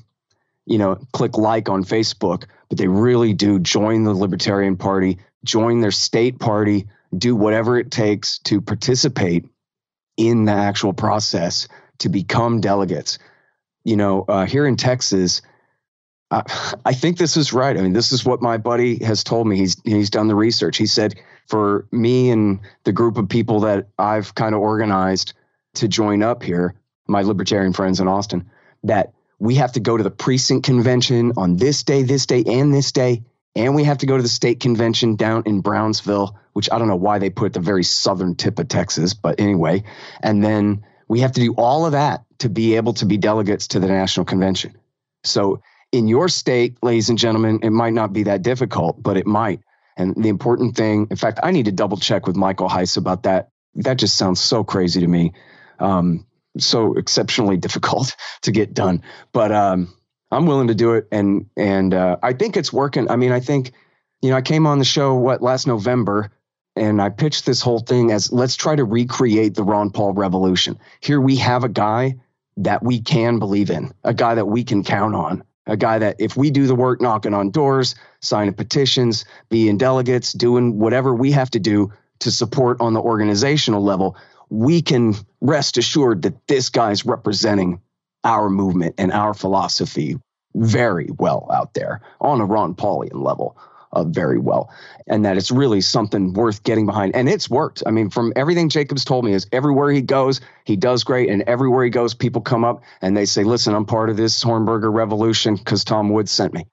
you 0.67 0.79
know, 0.79 0.97
click 1.13 1.37
like 1.37 1.69
on 1.69 1.85
Facebook, 1.85 2.45
but 2.69 2.79
they 2.79 2.89
really 2.89 3.33
do 3.33 3.59
join 3.59 4.05
the 4.05 4.15
Libertarian 4.15 4.77
Party, 4.77 5.19
join 5.45 5.81
their 5.81 5.91
state 5.91 6.39
party, 6.39 6.87
do 7.17 7.37
whatever 7.37 7.79
it 7.79 7.91
takes 7.91 8.39
to 8.41 8.61
participate 8.61 9.45
in 10.17 10.45
the 10.45 10.53
actual 10.53 10.93
process 10.93 11.69
to 11.99 12.09
become 12.09 12.61
delegates. 12.61 13.19
You 13.85 13.97
know, 13.97 14.25
uh, 14.27 14.47
here 14.47 14.67
in 14.67 14.77
Texas, 14.77 15.43
I 16.31 16.95
think 16.95 17.19
this 17.19 17.37
is 17.37 17.53
right. 17.53 17.77
I 17.77 17.81
mean, 17.81 17.93
this 17.93 18.13
is 18.13 18.25
what 18.25 18.43
my 18.43 18.57
buddy 18.57 19.03
has 19.05 19.23
told 19.23 19.47
me. 19.47 19.57
He's 19.57 19.77
he's 19.85 20.11
done 20.11 20.29
the 20.29 20.35
research. 20.35 20.77
He 20.77 20.87
said 20.87 21.15
for 21.47 21.87
me 21.93 22.31
and 22.31 22.61
the 22.85 22.93
group 22.93 23.19
of 23.19 23.29
people 23.29 23.61
that 23.61 23.89
I've 23.99 24.35
kind 24.35 24.55
of 24.55 24.61
organized 24.61 25.35
to 25.75 25.89
join 25.89 26.23
up 26.23 26.43
here, 26.43 26.75
my 27.07 27.23
libertarian 27.23 27.73
friends 27.73 28.01
in 28.01 28.09
Austin, 28.09 28.51
that 28.85 29.13
we 29.39 29.57
have 29.57 29.73
to 29.73 29.81
go 29.81 29.97
to 29.97 30.03
the 30.03 30.11
precinct 30.11 30.65
convention 30.65 31.33
on 31.37 31.57
this 31.57 31.83
day, 31.83 32.03
this 32.03 32.27
day, 32.27 32.45
and 32.47 32.73
this 32.73 32.93
day, 32.93 33.25
and 33.57 33.75
we 33.75 33.85
have 33.85 33.99
to 33.99 34.07
go 34.07 34.17
to 34.17 34.23
the 34.23 34.29
state 34.29 34.61
convention 34.61 35.17
down 35.17 35.45
in 35.47 35.61
Brownsville, 35.61 36.39
which 36.53 36.69
I 36.73 36.79
don't 36.79 36.89
know 36.89 36.97
why 36.97 37.19
they 37.19 37.31
put 37.31 37.53
the 37.53 37.61
very 37.61 37.85
southern 37.85 38.35
tip 38.35 38.59
of 38.59 38.69
Texas, 38.69 39.15
but 39.15 39.41
anyway, 39.41 39.85
and 40.23 40.43
then 40.43 40.85
we 41.09 41.21
have 41.21 41.33
to 41.33 41.41
do 41.41 41.55
all 41.55 41.87
of 41.87 41.93
that 41.93 42.25
to 42.39 42.49
be 42.49 42.77
able 42.77 42.95
to 42.95 43.07
be 43.07 43.17
delegates 43.17 43.69
to 43.69 43.81
the 43.81 43.87
national 43.87 44.27
convention. 44.27 44.77
So 45.23 45.63
in 45.93 46.09
your 46.09 46.29
state, 46.29 46.83
ladies 46.83 47.09
and 47.09 47.19
gentlemen, 47.19 47.61
it 47.63 47.71
might 47.71 47.93
not 47.93 48.13
be 48.13 48.25
that 48.25 48.43
difficult, 48.43 49.03
but 49.03 49.17
it 49.17 49.27
might. 49.27 49.61
And 49.97 50.15
the 50.17 50.29
important 50.29 50.77
thing, 50.77 51.07
in 51.11 51.17
fact, 51.17 51.39
I 51.43 51.53
need 51.53 51.67
to 51.67 51.73
double 51.73 51.97
check 51.97 52.27
with 52.27 52.35
Michael 52.35 52.69
Heise 52.69 52.97
about 52.97 53.23
that. 53.25 53.51
That 53.77 53.99
just 53.99 54.17
sounds 54.17 54.41
so 54.41 54.65
crazy 54.65 55.01
to 55.01 55.07
me. 55.07 55.33
Um, 55.79 56.27
so 56.59 56.95
exceptionally 56.95 57.57
difficult 57.57 58.17
to 58.43 58.53
get 58.53 58.75
done. 58.75 59.03
But 59.33 59.53
um, 59.53 59.93
I'm 60.31 60.47
willing 60.47 60.69
to 60.69 60.75
do 60.75 60.95
it, 60.95 61.07
and 61.13 61.47
and 61.57 61.95
uh, 61.95 62.17
I 62.23 62.33
think 62.33 62.57
it's 62.57 62.73
working. 62.73 63.11
I 63.11 63.17
mean, 63.17 63.33
I 63.33 63.41
think 63.41 63.73
you 64.23 64.31
know 64.31 64.37
I 64.37 64.43
came 64.43 64.67
on 64.67 64.79
the 64.79 64.85
show 64.85 65.15
what 65.15 65.43
last 65.43 65.67
November, 65.67 66.31
and 66.77 67.01
I 67.01 67.11
pitched 67.11 67.47
this 67.47 67.61
whole 67.61 67.81
thing 67.81 68.11
as 68.11 68.33
let's 68.33 68.57
try 68.57 68.75
to 68.77 68.85
recreate 68.85 69.55
the 69.55 69.65
Ron 69.65 69.91
Paul 69.91 70.13
revolution. 70.13 70.79
Here 71.01 71.21
we 71.21 71.37
have 71.37 71.65
a 71.65 71.69
guy 71.69 72.17
that 72.57 72.83
we 72.83 73.01
can 73.01 73.39
believe 73.39 73.71
in, 73.71 73.93
a 74.05 74.15
guy 74.15 74.35
that 74.35 74.47
we 74.47 74.65
can 74.65 74.85
count 74.85 75.15
on, 75.15 75.45
a 75.67 75.77
guy 75.77 75.99
that 75.99 76.17
if 76.19 76.37
we 76.37 76.51
do 76.51 76.67
the 76.67 76.75
work 76.75 77.01
knocking 77.01 77.35
on 77.35 77.51
doors, 77.51 77.95
signing 78.21 78.55
petitions, 78.55 79.25
being 79.49 79.77
delegates, 79.77 80.33
doing 80.33 80.79
whatever 80.79 81.15
we 81.15 81.33
have 81.33 81.51
to 81.51 81.59
do 81.59 81.93
to 82.21 82.31
support 82.31 82.81
on 82.81 82.95
the 82.95 83.01
organizational 83.01 83.83
level, 83.83 84.17
we 84.51 84.83
can 84.83 85.15
rest 85.41 85.79
assured 85.79 86.23
that 86.23 86.47
this 86.47 86.69
guy's 86.69 87.05
representing 87.05 87.81
our 88.25 88.49
movement 88.49 88.95
and 88.99 89.13
our 89.13 89.35
philosophy 89.35 90.19
very 90.55 91.09
well 91.19 91.49
out 91.53 91.75
there 91.75 92.01
on 92.21 92.41
a 92.41 92.45
Ron 92.45 92.75
Paulian 92.75 93.23
level 93.23 93.57
uh, 93.93 94.05
very 94.05 94.39
well, 94.39 94.71
and 95.07 95.25
that 95.25 95.37
it's 95.37 95.51
really 95.51 95.81
something 95.81 96.33
worth 96.33 96.63
getting 96.65 96.87
behind. 96.87 97.15
And 97.15 97.29
it's 97.29 97.49
worked. 97.49 97.83
I 97.87 97.91
mean, 97.91 98.11
from 98.11 98.33
everything 98.35 98.69
Jacob's 98.69 99.05
told 99.05 99.25
me, 99.25 99.33
is 99.33 99.47
everywhere 99.53 99.91
he 99.91 100.03
goes, 100.03 100.41
he 100.65 100.77
does 100.77 101.05
great, 101.05 101.31
and 101.31 101.43
everywhere 101.43 101.85
he 101.85 101.91
goes, 101.91 102.15
people 102.15 102.43
come 102.43 102.65
up 102.65 102.83
and 103.01 103.17
they 103.17 103.25
say, 103.25 103.45
"Listen, 103.45 103.75
I'm 103.75 103.87
part 103.87 104.11
of 104.11 104.17
this 104.17 104.43
Hornberger 104.43 104.93
revolution 104.93 105.57
because 105.57 105.85
Tom 105.85 106.11
Woods 106.11 106.33
sent 106.33 106.53
me." 106.53 106.67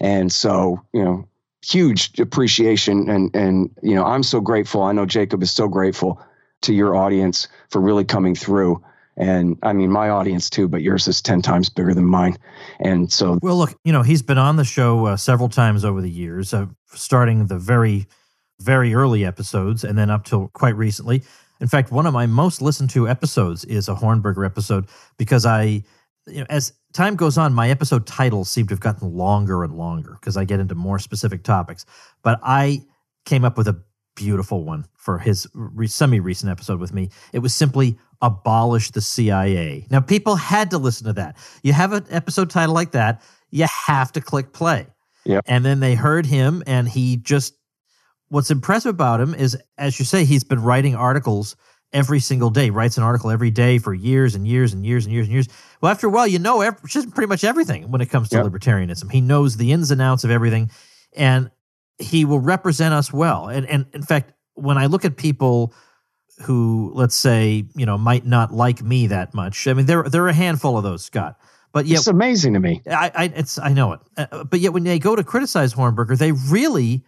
And 0.00 0.32
so, 0.32 0.82
you 0.92 1.04
know, 1.04 1.28
huge 1.62 2.18
appreciation, 2.18 3.10
and 3.10 3.34
and 3.34 3.70
you 3.82 3.94
know, 3.94 4.04
I'm 4.04 4.22
so 4.22 4.40
grateful. 4.40 4.82
I 4.82 4.92
know 4.92 5.06
Jacob 5.06 5.42
is 5.42 5.52
so 5.52 5.68
grateful 5.68 6.22
to 6.62 6.74
your 6.74 6.96
audience 6.96 7.48
for 7.70 7.80
really 7.80 8.04
coming 8.04 8.34
through 8.34 8.82
and 9.16 9.58
I 9.62 9.72
mean 9.72 9.90
my 9.90 10.10
audience 10.10 10.50
too, 10.50 10.68
but 10.68 10.82
yours 10.82 11.08
is 11.08 11.22
ten 11.22 11.40
times 11.42 11.70
bigger 11.70 11.94
than 11.94 12.04
mine, 12.04 12.36
and 12.80 13.10
so 13.10 13.38
well, 13.42 13.56
look, 13.56 13.78
you 13.84 13.92
know, 13.92 14.02
he's 14.02 14.22
been 14.22 14.38
on 14.38 14.56
the 14.56 14.64
show 14.64 15.06
uh, 15.06 15.16
several 15.16 15.48
times 15.48 15.84
over 15.84 16.02
the 16.02 16.10
years, 16.10 16.52
uh, 16.52 16.66
starting 16.92 17.46
the 17.46 17.58
very, 17.58 18.06
very 18.60 18.94
early 18.94 19.24
episodes, 19.24 19.84
and 19.84 19.96
then 19.96 20.10
up 20.10 20.24
till 20.24 20.48
quite 20.48 20.76
recently. 20.76 21.22
In 21.60 21.68
fact, 21.68 21.90
one 21.90 22.04
of 22.04 22.12
my 22.12 22.26
most 22.26 22.60
listened 22.60 22.90
to 22.90 23.08
episodes 23.08 23.64
is 23.64 23.88
a 23.88 23.94
Hornberger 23.94 24.44
episode 24.44 24.86
because 25.16 25.46
I, 25.46 25.82
you 26.26 26.40
know, 26.40 26.46
as 26.50 26.74
time 26.92 27.16
goes 27.16 27.38
on, 27.38 27.54
my 27.54 27.70
episode 27.70 28.06
titles 28.06 28.50
seem 28.50 28.66
to 28.66 28.74
have 28.74 28.80
gotten 28.80 29.14
longer 29.16 29.64
and 29.64 29.72
longer 29.72 30.18
because 30.20 30.36
I 30.36 30.44
get 30.44 30.60
into 30.60 30.74
more 30.74 30.98
specific 30.98 31.42
topics. 31.42 31.86
But 32.22 32.38
I 32.42 32.82
came 33.24 33.46
up 33.46 33.56
with 33.56 33.68
a 33.68 33.82
beautiful 34.16 34.64
one 34.64 34.86
for 34.96 35.18
his 35.18 35.46
re- 35.54 35.86
semi 35.86 36.18
recent 36.18 36.50
episode 36.50 36.80
with 36.80 36.92
me. 36.92 37.10
It 37.32 37.38
was 37.38 37.54
simply 37.54 37.98
abolish 38.20 38.90
the 38.90 39.00
CIA. 39.00 39.86
Now, 39.90 40.00
people 40.00 40.34
had 40.34 40.70
to 40.70 40.78
listen 40.78 41.06
to 41.06 41.12
that. 41.14 41.36
You 41.62 41.72
have 41.72 41.92
an 41.92 42.06
episode 42.10 42.50
title 42.50 42.74
like 42.74 42.92
that, 42.92 43.22
you 43.50 43.66
have 43.86 44.10
to 44.12 44.20
click 44.20 44.52
play. 44.52 44.88
Yeah. 45.24 45.40
And 45.46 45.64
then 45.64 45.80
they 45.80 45.94
heard 45.94 46.26
him, 46.26 46.62
and 46.66 46.88
he 46.88 47.16
just, 47.16 47.54
what's 48.28 48.50
impressive 48.50 48.90
about 48.90 49.20
him 49.20 49.34
is, 49.34 49.56
as 49.76 49.98
you 49.98 50.04
say, 50.04 50.24
he's 50.24 50.44
been 50.44 50.62
writing 50.62 50.94
articles 50.94 51.56
every 51.92 52.20
single 52.20 52.50
day, 52.50 52.70
writes 52.70 52.96
an 52.96 53.02
article 53.02 53.30
every 53.30 53.50
day 53.50 53.78
for 53.78 53.94
years 53.94 54.34
and 54.34 54.46
years 54.46 54.72
and 54.72 54.84
years 54.84 55.04
and 55.04 55.12
years 55.12 55.26
and 55.26 55.32
years. 55.32 55.48
Well, 55.80 55.90
after 55.90 56.06
a 56.06 56.10
while, 56.10 56.26
you 56.26 56.38
know 56.38 56.70
just 56.86 57.12
pretty 57.14 57.28
much 57.28 57.44
everything 57.44 57.90
when 57.90 58.00
it 58.00 58.06
comes 58.06 58.28
to 58.30 58.36
yep. 58.36 58.46
libertarianism. 58.46 59.10
He 59.10 59.20
knows 59.20 59.56
the 59.56 59.72
ins 59.72 59.90
and 59.90 60.00
outs 60.00 60.24
of 60.24 60.30
everything, 60.30 60.70
and 61.16 61.50
he 61.98 62.24
will 62.24 62.40
represent 62.40 62.94
us 62.94 63.12
well. 63.12 63.48
And, 63.48 63.66
and 63.66 63.86
in 63.92 64.02
fact, 64.02 64.32
when 64.54 64.78
I 64.78 64.86
look 64.86 65.04
at 65.04 65.16
people 65.16 65.74
who, 66.42 66.92
let's 66.94 67.14
say, 67.14 67.64
you 67.74 67.86
know, 67.86 67.96
might 67.96 68.26
not 68.26 68.52
like 68.52 68.82
me 68.82 69.06
that 69.06 69.34
much. 69.34 69.66
I 69.66 69.72
mean, 69.72 69.86
there 69.86 70.02
there 70.02 70.24
are 70.24 70.28
a 70.28 70.34
handful 70.34 70.76
of 70.76 70.84
those, 70.84 71.04
Scott. 71.04 71.38
But 71.72 71.86
yet, 71.86 71.98
it's 71.98 72.06
amazing 72.06 72.54
to 72.54 72.60
me. 72.60 72.82
I, 72.86 73.10
I 73.14 73.24
it's 73.34 73.58
I 73.58 73.72
know 73.72 73.92
it. 73.92 74.00
Uh, 74.16 74.44
but 74.44 74.60
yet, 74.60 74.72
when 74.72 74.84
they 74.84 74.98
go 74.98 75.16
to 75.16 75.24
criticize 75.24 75.74
Hornberger, 75.74 76.18
they 76.18 76.32
really 76.32 77.04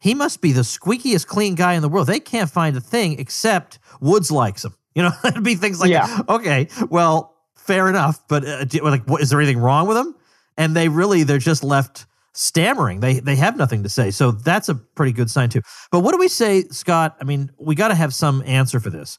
he 0.00 0.14
must 0.14 0.40
be 0.40 0.52
the 0.52 0.62
squeakiest 0.62 1.26
clean 1.26 1.54
guy 1.54 1.74
in 1.74 1.82
the 1.82 1.88
world. 1.88 2.06
They 2.06 2.20
can't 2.20 2.50
find 2.50 2.76
a 2.76 2.80
thing 2.80 3.18
except 3.18 3.78
Woods 4.00 4.30
likes 4.30 4.64
him. 4.64 4.74
You 4.94 5.02
know, 5.04 5.12
it'd 5.24 5.44
be 5.44 5.54
things 5.54 5.80
like, 5.80 5.90
yeah. 5.90 6.22
okay, 6.28 6.68
well, 6.88 7.36
fair 7.54 7.88
enough, 7.88 8.26
but 8.26 8.44
uh, 8.44 8.64
do, 8.64 8.82
like, 8.82 9.04
what, 9.04 9.20
is 9.20 9.30
there 9.30 9.40
anything 9.40 9.60
wrong 9.60 9.86
with 9.86 9.96
him? 9.96 10.14
And 10.56 10.74
they 10.74 10.88
really 10.88 11.22
they're 11.22 11.38
just 11.38 11.62
left 11.62 12.06
stammering. 12.34 13.00
They 13.00 13.20
they 13.20 13.36
have 13.36 13.56
nothing 13.56 13.82
to 13.82 13.88
say. 13.88 14.10
So 14.10 14.30
that's 14.30 14.68
a 14.68 14.74
pretty 14.74 15.12
good 15.12 15.30
sign 15.30 15.48
too. 15.48 15.62
But 15.90 16.00
what 16.00 16.12
do 16.12 16.18
we 16.18 16.28
say, 16.28 16.64
Scott? 16.64 17.16
I 17.20 17.24
mean, 17.24 17.50
we 17.58 17.74
got 17.74 17.88
to 17.88 17.94
have 17.94 18.14
some 18.14 18.42
answer 18.46 18.80
for 18.80 18.90
this. 18.90 19.18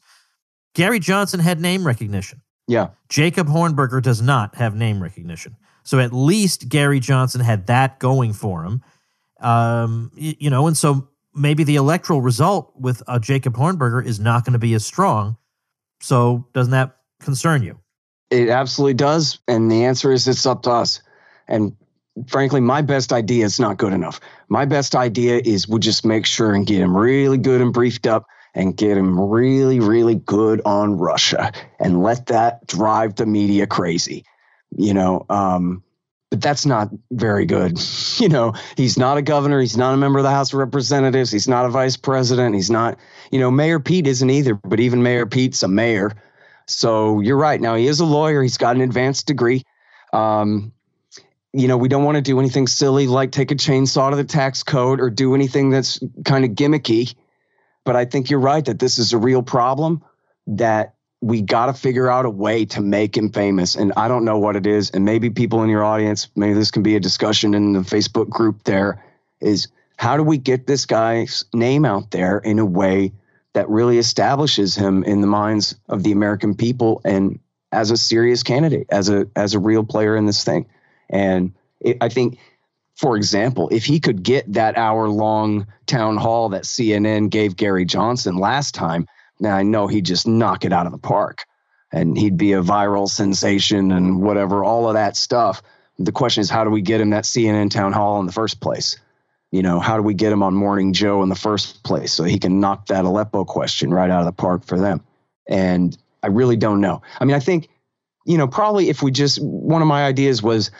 Gary 0.74 0.98
Johnson 0.98 1.40
had 1.40 1.60
name 1.60 1.86
recognition. 1.86 2.40
Yeah. 2.66 2.88
Jacob 3.08 3.48
Hornberger 3.48 4.02
does 4.02 4.22
not 4.22 4.54
have 4.56 4.74
name 4.74 5.02
recognition. 5.02 5.56
So 5.84 5.98
at 5.98 6.12
least 6.12 6.68
Gary 6.68 7.00
Johnson 7.00 7.40
had 7.40 7.66
that 7.66 7.98
going 7.98 8.32
for 8.32 8.64
him. 8.64 8.82
Um, 9.40 10.12
you, 10.14 10.34
you 10.38 10.50
know, 10.50 10.66
and 10.66 10.76
so 10.76 11.08
maybe 11.34 11.64
the 11.64 11.76
electoral 11.76 12.20
result 12.20 12.72
with 12.78 13.02
uh, 13.06 13.18
Jacob 13.18 13.54
Hornberger 13.54 14.04
is 14.04 14.20
not 14.20 14.44
going 14.44 14.52
to 14.52 14.58
be 14.58 14.74
as 14.74 14.86
strong. 14.86 15.36
So 16.00 16.46
doesn't 16.52 16.70
that 16.70 16.96
concern 17.20 17.62
you? 17.62 17.78
It 18.30 18.48
absolutely 18.48 18.94
does. 18.94 19.38
And 19.48 19.70
the 19.70 19.84
answer 19.84 20.12
is 20.12 20.26
it's 20.26 20.46
up 20.46 20.62
to 20.62 20.70
us. 20.70 21.02
And 21.48 21.76
frankly, 22.28 22.60
my 22.60 22.82
best 22.82 23.12
idea 23.12 23.44
is 23.44 23.58
not 23.58 23.76
good 23.76 23.92
enough. 23.92 24.20
My 24.48 24.64
best 24.64 24.94
idea 24.94 25.40
is 25.44 25.66
we'll 25.66 25.78
just 25.78 26.04
make 26.04 26.26
sure 26.26 26.52
and 26.52 26.66
get 26.66 26.80
him 26.80 26.96
really 26.96 27.38
good 27.38 27.60
and 27.60 27.72
briefed 27.72 28.06
up 28.06 28.26
and 28.54 28.76
get 28.76 28.96
him 28.96 29.18
really, 29.18 29.80
really 29.80 30.14
good 30.14 30.60
on 30.64 30.98
Russia 30.98 31.52
and 31.78 32.02
let 32.02 32.26
that 32.26 32.66
drive 32.66 33.14
the 33.14 33.26
media 33.26 33.66
crazy. 33.66 34.24
You 34.76 34.94
know, 34.94 35.24
um, 35.28 35.82
but 36.30 36.40
that's 36.40 36.64
not 36.64 36.88
very 37.10 37.46
good. 37.46 37.78
You 38.18 38.28
know, 38.28 38.52
he's 38.76 38.96
not 38.96 39.16
a 39.16 39.22
governor. 39.22 39.60
He's 39.60 39.76
not 39.76 39.94
a 39.94 39.96
member 39.96 40.20
of 40.20 40.22
the 40.22 40.30
House 40.30 40.52
of 40.52 40.58
Representatives. 40.60 41.32
He's 41.32 41.48
not 41.48 41.64
a 41.64 41.70
vice 41.70 41.96
president. 41.96 42.54
He's 42.54 42.70
not, 42.70 42.96
you 43.32 43.40
know, 43.40 43.50
Mayor 43.50 43.80
Pete 43.80 44.06
isn't 44.06 44.30
either, 44.30 44.54
but 44.54 44.78
even 44.78 45.02
Mayor 45.02 45.26
Pete's 45.26 45.64
a 45.64 45.68
mayor. 45.68 46.12
So 46.68 47.18
you're 47.18 47.38
right. 47.38 47.60
Now 47.60 47.74
he 47.74 47.88
is 47.88 47.98
a 47.98 48.04
lawyer. 48.04 48.40
He's 48.40 48.58
got 48.58 48.76
an 48.76 48.82
advanced 48.82 49.26
degree. 49.26 49.64
Um, 50.12 50.72
you 51.52 51.68
know, 51.68 51.76
we 51.76 51.88
don't 51.88 52.04
want 52.04 52.16
to 52.16 52.22
do 52.22 52.38
anything 52.38 52.66
silly 52.66 53.06
like 53.06 53.30
take 53.30 53.50
a 53.50 53.54
chainsaw 53.54 54.10
to 54.10 54.16
the 54.16 54.24
tax 54.24 54.62
code 54.62 55.00
or 55.00 55.10
do 55.10 55.34
anything 55.34 55.70
that's 55.70 56.00
kind 56.24 56.44
of 56.44 56.52
gimmicky. 56.52 57.14
But 57.84 57.96
I 57.96 58.04
think 58.04 58.30
you're 58.30 58.40
right 58.40 58.64
that 58.64 58.78
this 58.78 58.98
is 58.98 59.12
a 59.12 59.18
real 59.18 59.42
problem 59.42 60.02
that 60.46 60.94
we 61.20 61.42
got 61.42 61.66
to 61.66 61.72
figure 61.72 62.10
out 62.10 62.24
a 62.24 62.30
way 62.30 62.64
to 62.64 62.80
make 62.80 63.16
him 63.16 63.30
famous. 63.30 63.76
And 63.76 63.92
I 63.96 64.08
don't 64.08 64.24
know 64.24 64.38
what 64.38 64.56
it 64.56 64.66
is. 64.66 64.90
And 64.90 65.04
maybe 65.04 65.30
people 65.30 65.62
in 65.62 65.68
your 65.68 65.84
audience, 65.84 66.28
maybe 66.34 66.54
this 66.54 66.70
can 66.70 66.82
be 66.82 66.96
a 66.96 67.00
discussion 67.00 67.54
in 67.54 67.72
the 67.72 67.80
Facebook 67.80 68.28
group 68.28 68.64
there 68.64 69.04
is 69.40 69.68
how 69.96 70.16
do 70.16 70.22
we 70.22 70.38
get 70.38 70.66
this 70.66 70.86
guy's 70.86 71.44
name 71.52 71.84
out 71.84 72.10
there 72.10 72.38
in 72.38 72.58
a 72.58 72.64
way 72.66 73.12
that 73.52 73.68
really 73.68 73.98
establishes 73.98 74.74
him 74.74 75.04
in 75.04 75.20
the 75.20 75.26
minds 75.26 75.76
of 75.88 76.02
the 76.02 76.12
American 76.12 76.56
people 76.56 77.00
and 77.04 77.38
as 77.70 77.90
a 77.90 77.96
serious 77.96 78.42
candidate, 78.42 78.86
as 78.90 79.08
a 79.08 79.28
as 79.36 79.54
a 79.54 79.58
real 79.58 79.84
player 79.84 80.16
in 80.16 80.26
this 80.26 80.44
thing. 80.44 80.66
And 81.12 81.52
it, 81.80 81.98
I 82.00 82.08
think, 82.08 82.38
for 82.96 83.16
example, 83.16 83.68
if 83.70 83.84
he 83.84 84.00
could 84.00 84.22
get 84.22 84.52
that 84.54 84.76
hour 84.76 85.08
long 85.08 85.68
town 85.86 86.16
hall 86.16 86.48
that 86.48 86.64
CNN 86.64 87.30
gave 87.30 87.56
Gary 87.56 87.84
Johnson 87.84 88.36
last 88.36 88.74
time, 88.74 89.06
now 89.38 89.54
I 89.54 89.62
know 89.62 89.86
he'd 89.86 90.06
just 90.06 90.26
knock 90.26 90.64
it 90.64 90.72
out 90.72 90.86
of 90.86 90.92
the 90.92 90.98
park 90.98 91.44
and 91.92 92.16
he'd 92.16 92.36
be 92.36 92.52
a 92.52 92.62
viral 92.62 93.08
sensation 93.08 93.92
and 93.92 94.22
whatever, 94.22 94.64
all 94.64 94.88
of 94.88 94.94
that 94.94 95.16
stuff. 95.16 95.62
The 95.98 96.12
question 96.12 96.40
is, 96.40 96.50
how 96.50 96.64
do 96.64 96.70
we 96.70 96.80
get 96.80 97.00
him 97.00 97.10
that 97.10 97.24
CNN 97.24 97.70
town 97.70 97.92
hall 97.92 98.18
in 98.18 98.26
the 98.26 98.32
first 98.32 98.60
place? 98.60 98.96
You 99.50 99.62
know, 99.62 99.78
how 99.78 99.96
do 99.96 100.02
we 100.02 100.14
get 100.14 100.32
him 100.32 100.42
on 100.42 100.54
Morning 100.54 100.94
Joe 100.94 101.22
in 101.22 101.28
the 101.28 101.34
first 101.34 101.82
place 101.84 102.12
so 102.12 102.24
he 102.24 102.38
can 102.38 102.60
knock 102.60 102.86
that 102.86 103.04
Aleppo 103.04 103.44
question 103.44 103.92
right 103.92 104.10
out 104.10 104.20
of 104.20 104.26
the 104.26 104.32
park 104.32 104.64
for 104.64 104.78
them? 104.78 105.04
And 105.46 105.96
I 106.22 106.28
really 106.28 106.56
don't 106.56 106.80
know. 106.80 107.02
I 107.20 107.26
mean, 107.26 107.36
I 107.36 107.40
think, 107.40 107.68
you 108.24 108.38
know, 108.38 108.48
probably 108.48 108.88
if 108.88 109.02
we 109.02 109.10
just, 109.10 109.42
one 109.42 109.82
of 109.82 109.88
my 109.88 110.04
ideas 110.04 110.42
was 110.42 110.70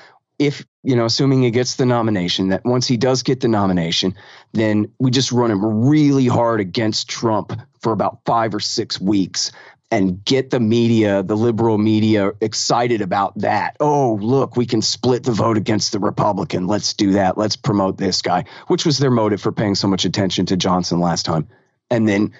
if 0.47 0.65
you 0.83 0.97
know, 0.97 1.05
assuming 1.05 1.43
he 1.43 1.51
gets 1.51 1.77
the 1.77 1.87
nomination, 1.87 2.49
that 2.49 2.65
once 2.65 2.87
he 2.87 2.97
does 2.97 3.23
get 3.23 3.41
the 3.41 3.49
nomination, 3.49 4.15
then 4.53 4.93
we 4.99 5.11
just 5.11 5.31
run 5.31 5.51
him 5.51 5.87
really 5.87 6.27
hard 6.27 6.61
against 6.61 7.09
Trump 7.09 7.53
for 7.81 7.93
about 7.93 8.19
five 8.27 8.55
or 8.55 8.61
six 8.61 9.01
weeks 9.01 9.53
and 9.93 10.25
get 10.25 10.51
the 10.51 10.59
media, 10.59 11.23
the 11.23 11.37
liberal 11.37 11.79
media, 11.79 12.33
excited 12.41 13.01
about 13.01 13.39
that. 13.39 13.77
Oh, 13.79 14.19
look, 14.21 14.57
we 14.57 14.67
can 14.67 14.83
split 14.83 15.23
the 15.23 15.33
vote 15.33 15.57
against 15.57 15.93
the 15.93 16.01
Republican. 16.01 16.67
Let's 16.67 16.95
do 16.95 17.13
that. 17.13 17.37
Let's 17.37 17.57
promote 17.57 17.99
this 17.99 18.23
guy, 18.23 18.45
which 18.69 18.87
was 18.87 18.99
their 18.99 19.11
motive 19.11 19.41
for 19.41 19.53
paying 19.53 19.75
so 19.75 19.87
much 19.87 20.05
attention 20.05 20.47
to 20.47 20.57
Johnson 20.57 20.99
last 20.99 21.27
time. 21.27 21.47
And 21.91 22.09
then 22.09 22.33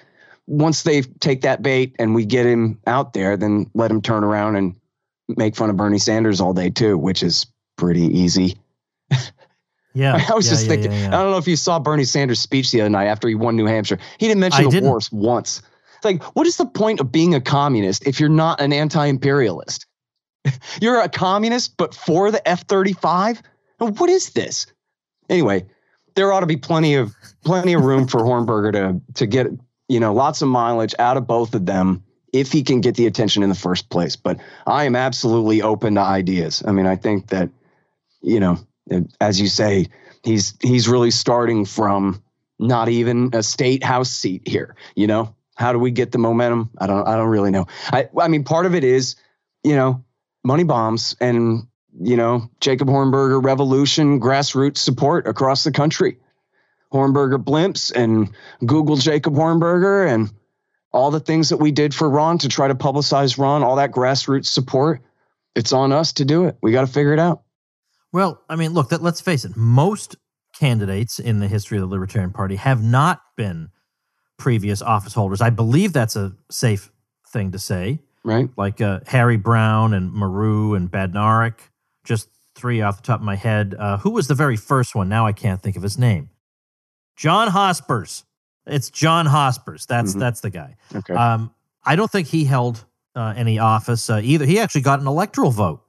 once 0.47 0.83
they 0.83 1.03
take 1.03 1.41
that 1.41 1.61
bait 1.61 1.95
and 1.99 2.15
we 2.15 2.25
get 2.25 2.45
him 2.45 2.79
out 2.87 3.13
there, 3.13 3.37
then 3.37 3.69
let 3.75 3.91
him 3.91 4.01
turn 4.01 4.23
around 4.23 4.55
and 4.55 4.75
make 5.29 5.55
fun 5.55 5.69
of 5.69 5.77
Bernie 5.77 5.99
Sanders 5.99 6.41
all 6.41 6.53
day 6.53 6.71
too, 6.71 6.97
which 6.97 7.21
is 7.21 7.45
pretty 7.75 8.19
easy. 8.19 8.57
Yeah, 9.93 10.25
I 10.29 10.33
was 10.33 10.47
yeah, 10.47 10.51
just 10.51 10.63
yeah, 10.63 10.69
thinking. 10.69 10.91
yeah. 10.91 11.07
I 11.07 11.21
don't 11.21 11.31
know 11.31 11.37
if 11.37 11.47
you 11.47 11.55
saw 11.55 11.79
Bernie 11.79 12.03
Sanders' 12.03 12.39
speech 12.39 12.71
the 12.71 12.81
other 12.81 12.89
night 12.89 13.05
after 13.05 13.27
he 13.27 13.35
won 13.35 13.55
New 13.55 13.65
Hampshire. 13.65 13.99
He 14.17 14.27
didn't 14.27 14.41
mention 14.41 14.61
I 14.61 14.63
the 14.65 14.71
didn't. 14.71 14.89
wars 14.89 15.11
once. 15.11 15.61
It's 15.97 16.05
like, 16.05 16.23
what 16.35 16.47
is 16.47 16.57
the 16.57 16.65
point 16.65 16.99
of 16.99 17.11
being 17.11 17.35
a 17.35 17.41
communist 17.41 18.07
if 18.07 18.19
you're 18.19 18.29
not 18.29 18.59
an 18.59 18.73
anti-imperialist? 18.73 19.85
you're 20.81 20.99
a 20.99 21.09
communist, 21.09 21.77
but 21.77 21.95
for 21.95 22.31
the 22.31 22.45
F-35. 22.47 23.41
What 23.77 24.09
is 24.09 24.31
this? 24.31 24.67
Anyway, 25.29 25.65
there 26.15 26.31
ought 26.31 26.41
to 26.41 26.45
be 26.45 26.57
plenty 26.57 26.95
of 26.95 27.13
plenty 27.43 27.73
of 27.73 27.83
room 27.83 28.07
for 28.07 28.21
Hornberger 28.21 28.71
to 28.73 29.01
to 29.15 29.25
get 29.25 29.47
you 29.89 29.99
know 29.99 30.13
lots 30.13 30.41
of 30.41 30.47
mileage 30.47 30.95
out 30.99 31.17
of 31.17 31.27
both 31.27 31.53
of 31.53 31.65
them 31.65 32.03
if 32.31 32.51
he 32.51 32.63
can 32.63 32.81
get 32.81 32.95
the 32.95 33.07
attention 33.07 33.43
in 33.43 33.49
the 33.49 33.55
first 33.55 33.89
place. 33.89 34.15
But 34.15 34.39
I 34.65 34.85
am 34.85 34.95
absolutely 34.95 35.61
open 35.61 35.95
to 35.95 36.01
ideas. 36.01 36.63
I 36.65 36.71
mean, 36.71 36.85
I 36.85 36.95
think 36.95 37.27
that 37.27 37.49
you 38.23 38.39
know, 38.39 38.57
as 39.21 39.39
you 39.39 39.47
say, 39.47 39.87
he's 40.23 40.55
he's 40.61 40.87
really 40.87 41.11
starting 41.11 41.65
from 41.65 42.23
not 42.57 42.89
even 42.89 43.31
a 43.33 43.43
state 43.43 43.83
house 43.83 44.09
seat 44.09 44.47
here. 44.47 44.75
You 44.95 45.07
know, 45.07 45.35
how 45.55 45.73
do 45.73 45.79
we 45.79 45.91
get 45.91 46.11
the 46.11 46.17
momentum? 46.17 46.71
I 46.77 46.87
don't 46.87 47.07
I 47.07 47.15
don't 47.15 47.29
really 47.29 47.51
know. 47.51 47.67
I 47.91 48.09
I 48.19 48.27
mean, 48.29 48.43
part 48.43 48.65
of 48.65 48.73
it 48.73 48.83
is 48.83 49.15
you 49.63 49.75
know 49.75 50.03
money 50.43 50.63
bombs 50.63 51.15
and 51.19 51.67
you 51.99 52.17
know 52.17 52.49
Jacob 52.59 52.87
Hornberger 52.87 53.43
revolution 53.43 54.19
grassroots 54.19 54.77
support 54.77 55.27
across 55.27 55.63
the 55.63 55.71
country. 55.71 56.17
Hornberger 56.91 57.43
blimps 57.43 57.91
and 57.91 58.29
Google 58.65 58.97
Jacob 58.97 59.33
Hornberger 59.33 60.07
and 60.07 60.31
all 60.91 61.09
the 61.09 61.19
things 61.19 61.49
that 61.49 61.57
we 61.57 61.71
did 61.71 61.93
for 61.93 62.07
Ron 62.07 62.37
to 62.39 62.47
try 62.47 62.67
to 62.67 62.75
publicize 62.75 63.39
Ron, 63.39 63.63
all 63.63 63.77
that 63.77 63.91
grassroots 63.91 64.45
support. 64.45 65.01
It's 65.55 65.73
on 65.73 65.91
us 65.91 66.13
to 66.13 66.25
do 66.25 66.45
it. 66.45 66.57
We 66.61 66.71
got 66.71 66.81
to 66.81 66.93
figure 66.93 67.13
it 67.13 67.19
out. 67.19 67.41
Well, 68.13 68.41
I 68.47 68.55
mean, 68.55 68.71
look, 68.73 68.89
that, 68.89 69.01
let's 69.01 69.19
face 69.19 69.43
it. 69.43 69.57
Most 69.57 70.15
candidates 70.57 71.19
in 71.19 71.39
the 71.39 71.47
history 71.47 71.77
of 71.77 71.81
the 71.81 71.87
Libertarian 71.87 72.31
Party 72.31 72.55
have 72.55 72.81
not 72.83 73.21
been 73.35 73.69
previous 74.37 74.81
office 74.81 75.13
holders. 75.13 75.41
I 75.41 75.49
believe 75.49 75.93
that's 75.93 76.15
a 76.15 76.33
safe 76.49 76.91
thing 77.27 77.51
to 77.51 77.59
say. 77.59 77.99
Right? 78.23 78.49
Like 78.55 78.79
uh, 78.79 78.99
Harry 79.07 79.35
Browne 79.37 79.93
and 79.93 80.13
Marrou 80.13 80.75
and 80.75 80.89
Badnarik, 80.89 81.59
just 82.05 82.29
three 82.55 82.81
off 82.81 82.97
the 82.97 83.03
top 83.03 83.19
of 83.19 83.25
my 83.25 83.35
head. 83.35 83.75
Uh, 83.77 83.97
who 83.97 84.11
was 84.11 84.27
the 84.27 84.35
very 84.35 84.55
first 84.55 84.95
one? 84.95 85.09
Now 85.09 85.25
I 85.25 85.33
can't 85.33 85.61
think 85.61 85.75
of 85.75 85.83
his 85.83 85.97
name. 85.97 86.29
John 87.15 87.47
Hospers. 87.49 88.23
It's 88.65 88.89
John 88.89 89.25
Hospers. 89.25 89.85
That's 89.87 90.13
Mhm. 90.15 90.19
that's 90.19 90.39
the 90.41 90.49
guy. 90.51 90.77
Okay. 90.95 91.13
Um, 91.13 91.53
I 91.83 91.95
don't 91.97 92.09
think 92.09 92.27
he 92.27 92.45
held 92.45 92.85
uh, 93.15 93.33
any 93.35 93.59
office 93.59 94.09
uh, 94.09 94.21
either. 94.23 94.45
He 94.45 94.57
actually 94.59 94.81
got 94.81 94.99
an 95.01 95.07
electoral 95.07 95.51
vote, 95.51 95.81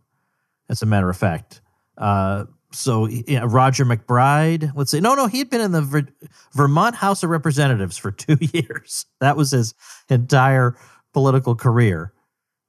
as 0.69 0.83
a 0.83 0.87
matter 0.87 1.09
of 1.09 1.17
fact. 1.17 1.61
Uh, 1.99 2.45
so 2.73 3.07
yeah, 3.07 3.45
Roger 3.47 3.85
MacBride. 3.85 4.73
Let's 4.75 4.91
see. 4.91 5.01
No, 5.01 5.15
no, 5.15 5.27
he 5.27 5.39
had 5.39 5.49
been 5.51 5.61
in 5.61 5.73
the 5.73 5.83
Ver- 5.83 6.09
Vermont 6.55 6.97
House 6.97 7.23
of 7.23 7.31
Representatives 7.31 7.97
for 7.97 8.11
two 8.13 8.37
years. 8.41 9.07
That 9.21 9.37
was 9.37 9.53
his 9.53 9.75
entire 10.09 10.77
political 11.13 11.55
career. 11.55 12.13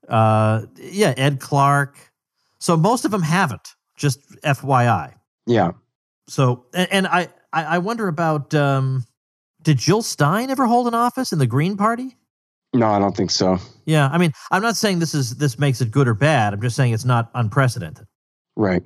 Uh, 0.07 0.65
yeah, 0.77 1.13
Ed 1.17 1.39
Clark. 1.39 1.97
So 2.59 2.77
most 2.77 3.05
of 3.05 3.11
them 3.11 3.23
haven't. 3.23 3.75
Just 3.97 4.19
FYI. 4.43 5.13
yeah. 5.45 5.71
So, 6.27 6.65
and, 6.73 6.87
and 6.91 7.07
I, 7.07 7.27
I 7.53 7.63
I 7.63 7.77
wonder 7.77 8.07
about. 8.07 8.53
Um, 8.53 9.05
did 9.61 9.77
Jill 9.77 10.01
Stein 10.03 10.49
ever 10.51 10.65
hold 10.67 10.87
an 10.87 10.93
office 10.93 11.31
in 11.31 11.39
the 11.39 11.47
Green 11.47 11.75
Party? 11.77 12.15
No, 12.73 12.87
I 12.87 12.99
don't 12.99 13.15
think 13.15 13.31
so. 13.31 13.57
Yeah, 13.85 14.09
I 14.11 14.17
mean, 14.17 14.31
I'm 14.51 14.61
not 14.61 14.75
saying 14.75 14.99
this 14.99 15.15
is 15.15 15.37
this 15.37 15.57
makes 15.57 15.81
it 15.81 15.89
good 15.91 16.07
or 16.07 16.13
bad. 16.13 16.53
I'm 16.53 16.61
just 16.61 16.75
saying 16.75 16.93
it's 16.93 17.05
not 17.05 17.31
unprecedented. 17.35 18.05
Right. 18.55 18.83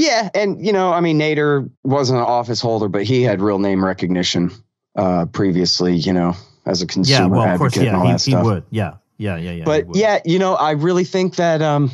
Yeah, 0.00 0.30
and 0.34 0.64
you 0.64 0.72
know, 0.72 0.92
I 0.92 1.00
mean, 1.00 1.18
Nader 1.18 1.70
wasn't 1.84 2.20
an 2.20 2.24
office 2.24 2.60
holder, 2.60 2.88
but 2.88 3.02
he 3.02 3.22
had 3.22 3.42
real 3.42 3.58
name 3.58 3.84
recognition 3.84 4.50
uh, 4.96 5.26
previously. 5.26 5.94
You 5.96 6.14
know, 6.14 6.36
as 6.64 6.80
a 6.80 6.86
consumer 6.86 7.20
yeah, 7.20 7.26
well, 7.26 7.42
of 7.42 7.48
advocate 7.48 7.74
course, 7.74 7.86
and 7.86 7.96
all 7.96 8.06
yeah, 8.06 8.12
that 8.12 8.24
he, 8.24 8.30
he 8.30 8.36
would. 8.36 8.64
Yeah, 8.70 8.94
yeah, 9.18 9.36
yeah, 9.36 9.50
yeah. 9.52 9.64
but 9.64 9.94
yeah, 9.94 10.20
you 10.24 10.38
know, 10.38 10.54
I 10.54 10.70
really 10.70 11.04
think 11.04 11.36
that 11.36 11.60
um, 11.60 11.90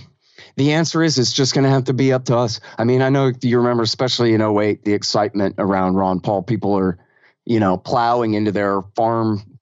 the 0.54 0.74
answer 0.74 1.02
is 1.02 1.18
it's 1.18 1.32
just 1.32 1.52
going 1.52 1.64
to 1.64 1.70
have 1.70 1.84
to 1.84 1.94
be 1.94 2.12
up 2.12 2.26
to 2.26 2.36
us. 2.36 2.60
I 2.78 2.84
mean, 2.84 3.02
I 3.02 3.08
know 3.08 3.32
you 3.42 3.58
remember, 3.58 3.82
especially 3.82 4.34
in 4.34 4.40
08, 4.40 4.84
the 4.84 4.92
excitement 4.92 5.56
around 5.58 5.94
Ron 5.94 6.20
Paul. 6.20 6.44
People 6.44 6.78
are, 6.78 6.98
you 7.44 7.58
know, 7.58 7.76
plowing 7.76 8.34
into 8.34 8.52
their 8.52 8.82
farm, 8.94 9.58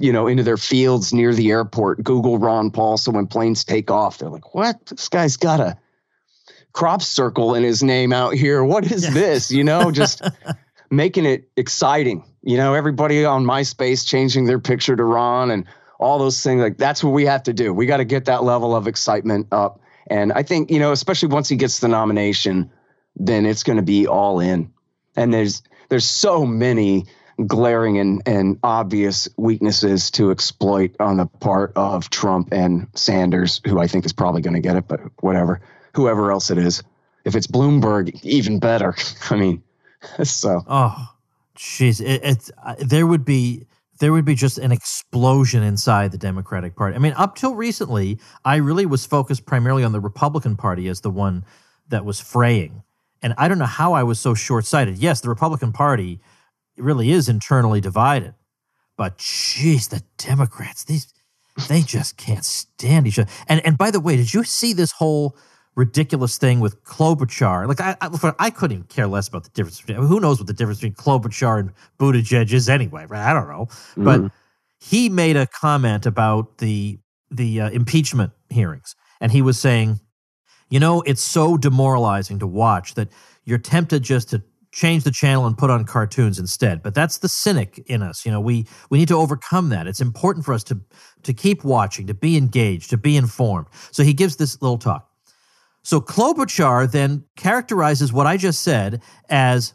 you 0.00 0.12
know, 0.12 0.26
into 0.26 0.42
their 0.42 0.56
fields 0.56 1.12
near 1.12 1.32
the 1.32 1.52
airport. 1.52 2.02
Google 2.02 2.38
Ron 2.38 2.72
Paul. 2.72 2.96
So 2.96 3.12
when 3.12 3.28
planes 3.28 3.62
take 3.62 3.88
off, 3.88 4.18
they're 4.18 4.30
like, 4.30 4.52
what? 4.52 4.84
This 4.86 5.08
guy's 5.08 5.36
got 5.36 5.60
a 5.60 5.78
crop 6.72 7.02
circle 7.02 7.54
in 7.54 7.62
his 7.62 7.82
name 7.82 8.12
out 8.12 8.34
here. 8.34 8.64
What 8.64 8.90
is 8.90 9.04
Yeah. 9.04 9.10
this? 9.10 9.50
You 9.50 9.64
know, 9.64 9.90
just 9.90 10.22
making 10.90 11.26
it 11.26 11.48
exciting. 11.56 12.24
You 12.42 12.56
know, 12.56 12.74
everybody 12.74 13.24
on 13.24 13.44
MySpace 13.44 14.06
changing 14.06 14.46
their 14.46 14.58
picture 14.58 14.96
to 14.96 15.04
Ron 15.04 15.50
and 15.50 15.64
all 15.98 16.18
those 16.18 16.42
things. 16.42 16.60
Like 16.60 16.78
that's 16.78 17.04
what 17.04 17.10
we 17.10 17.26
have 17.26 17.44
to 17.44 17.52
do. 17.52 17.72
We 17.72 17.86
got 17.86 17.98
to 17.98 18.04
get 18.04 18.24
that 18.26 18.42
level 18.42 18.74
of 18.74 18.86
excitement 18.88 19.48
up. 19.52 19.80
And 20.08 20.32
I 20.32 20.42
think, 20.42 20.70
you 20.70 20.80
know, 20.80 20.92
especially 20.92 21.28
once 21.28 21.48
he 21.48 21.56
gets 21.56 21.78
the 21.78 21.88
nomination, 21.88 22.70
then 23.14 23.46
it's 23.46 23.62
going 23.62 23.76
to 23.76 23.82
be 23.84 24.06
all 24.06 24.40
in. 24.40 24.72
And 25.14 25.32
there's 25.32 25.62
there's 25.90 26.04
so 26.08 26.44
many 26.44 27.04
glaring 27.46 27.98
and, 27.98 28.22
and 28.26 28.58
obvious 28.62 29.28
weaknesses 29.36 30.10
to 30.12 30.30
exploit 30.30 30.94
on 31.00 31.18
the 31.18 31.26
part 31.26 31.72
of 31.76 32.10
Trump 32.10 32.48
and 32.52 32.88
Sanders, 32.94 33.60
who 33.66 33.78
I 33.78 33.86
think 33.86 34.04
is 34.06 34.12
probably 34.12 34.42
going 34.42 34.54
to 34.54 34.60
get 34.60 34.76
it, 34.76 34.88
but 34.88 35.00
whatever. 35.20 35.60
Whoever 35.94 36.32
else 36.32 36.50
it 36.50 36.58
is. 36.58 36.82
If 37.24 37.36
it's 37.36 37.46
Bloomberg, 37.46 38.22
even 38.24 38.58
better. 38.58 38.94
I 39.30 39.36
mean, 39.36 39.62
so 40.24 40.62
Oh, 40.66 41.08
jeez, 41.56 42.00
it, 42.00 42.20
it's 42.24 42.50
uh, 42.64 42.74
there 42.78 43.06
would 43.06 43.24
be 43.24 43.66
there 44.00 44.12
would 44.12 44.24
be 44.24 44.34
just 44.34 44.58
an 44.58 44.72
explosion 44.72 45.62
inside 45.62 46.10
the 46.10 46.18
Democratic 46.18 46.74
Party. 46.74 46.96
I 46.96 46.98
mean, 46.98 47.12
up 47.12 47.36
till 47.36 47.54
recently, 47.54 48.18
I 48.44 48.56
really 48.56 48.84
was 48.84 49.06
focused 49.06 49.46
primarily 49.46 49.84
on 49.84 49.92
the 49.92 50.00
Republican 50.00 50.56
Party 50.56 50.88
as 50.88 51.02
the 51.02 51.10
one 51.10 51.44
that 51.88 52.04
was 52.04 52.18
fraying, 52.20 52.82
and 53.22 53.34
I 53.38 53.48
don't 53.48 53.58
know 53.58 53.64
how 53.66 53.92
I 53.92 54.02
was 54.02 54.18
so 54.18 54.34
short 54.34 54.66
sighted. 54.66 54.98
Yes, 54.98 55.20
the 55.20 55.28
Republican 55.28 55.72
Party 55.72 56.20
really 56.76 57.12
is 57.12 57.28
internally 57.28 57.80
divided, 57.80 58.34
but 58.96 59.18
jeez, 59.18 59.88
the 59.88 60.02
Democrats 60.18 60.84
these 60.84 61.12
they 61.68 61.82
just 61.82 62.16
can't 62.16 62.44
stand 62.44 63.06
each 63.06 63.18
other. 63.18 63.30
And 63.46 63.64
and 63.64 63.78
by 63.78 63.90
the 63.90 64.00
way, 64.00 64.16
did 64.16 64.32
you 64.32 64.44
see 64.44 64.72
this 64.72 64.92
whole? 64.92 65.36
Ridiculous 65.74 66.36
thing 66.36 66.60
with 66.60 66.82
Klobuchar. 66.84 67.66
Like 67.66 67.80
I, 67.80 67.96
I, 68.00 68.32
I 68.38 68.50
couldn't 68.50 68.76
even 68.76 68.86
care 68.88 69.06
less 69.06 69.28
about 69.28 69.44
the 69.44 69.50
difference. 69.50 69.80
Between, 69.80 70.06
who 70.06 70.20
knows 70.20 70.38
what 70.38 70.46
the 70.46 70.52
difference 70.52 70.80
between 70.80 70.94
Klobuchar 70.94 71.60
and 71.60 71.72
Buttigieg 71.98 72.52
is 72.52 72.68
anyway? 72.68 73.06
Right? 73.08 73.24
I 73.24 73.32
don't 73.32 73.48
know. 73.48 73.68
But 73.96 74.20
Mhm. 74.20 74.30
he 74.80 75.08
made 75.08 75.36
a 75.36 75.46
comment 75.46 76.06
about 76.06 76.58
the 76.58 76.98
the 77.30 77.62
uh, 77.62 77.70
impeachment 77.70 78.32
hearings, 78.50 78.94
and 79.20 79.32
he 79.32 79.40
was 79.40 79.58
saying, 79.58 80.00
you 80.68 80.78
know, 80.78 81.00
it's 81.02 81.22
so 81.22 81.56
demoralizing 81.56 82.38
to 82.40 82.46
watch 82.46 82.94
that 82.94 83.08
you're 83.44 83.58
tempted 83.58 84.02
just 84.02 84.28
to 84.30 84.42
change 84.72 85.04
the 85.04 85.10
channel 85.10 85.46
and 85.46 85.56
put 85.56 85.68
on 85.70 85.84
cartoons 85.84 86.38
instead. 86.38 86.82
But 86.82 86.94
that's 86.94 87.18
the 87.18 87.28
cynic 87.28 87.82
in 87.86 88.02
us. 88.02 88.26
You 88.26 88.32
know, 88.32 88.40
we 88.40 88.66
we 88.90 88.98
need 88.98 89.08
to 89.08 89.16
overcome 89.16 89.70
that. 89.70 89.86
It's 89.86 90.00
important 90.00 90.44
for 90.44 90.52
us 90.52 90.64
to 90.64 90.80
to 91.22 91.32
keep 91.32 91.64
watching, 91.64 92.06
to 92.08 92.14
be 92.14 92.36
engaged, 92.36 92.90
to 92.90 92.98
be 92.98 93.16
informed. 93.16 93.68
So 93.90 94.02
he 94.02 94.12
gives 94.12 94.36
this 94.36 94.60
little 94.60 94.78
talk. 94.78 95.08
So 95.82 96.00
Klobuchar 96.00 96.90
then 96.90 97.24
characterizes 97.36 98.12
what 98.12 98.26
I 98.26 98.36
just 98.36 98.62
said 98.62 99.02
as, 99.28 99.74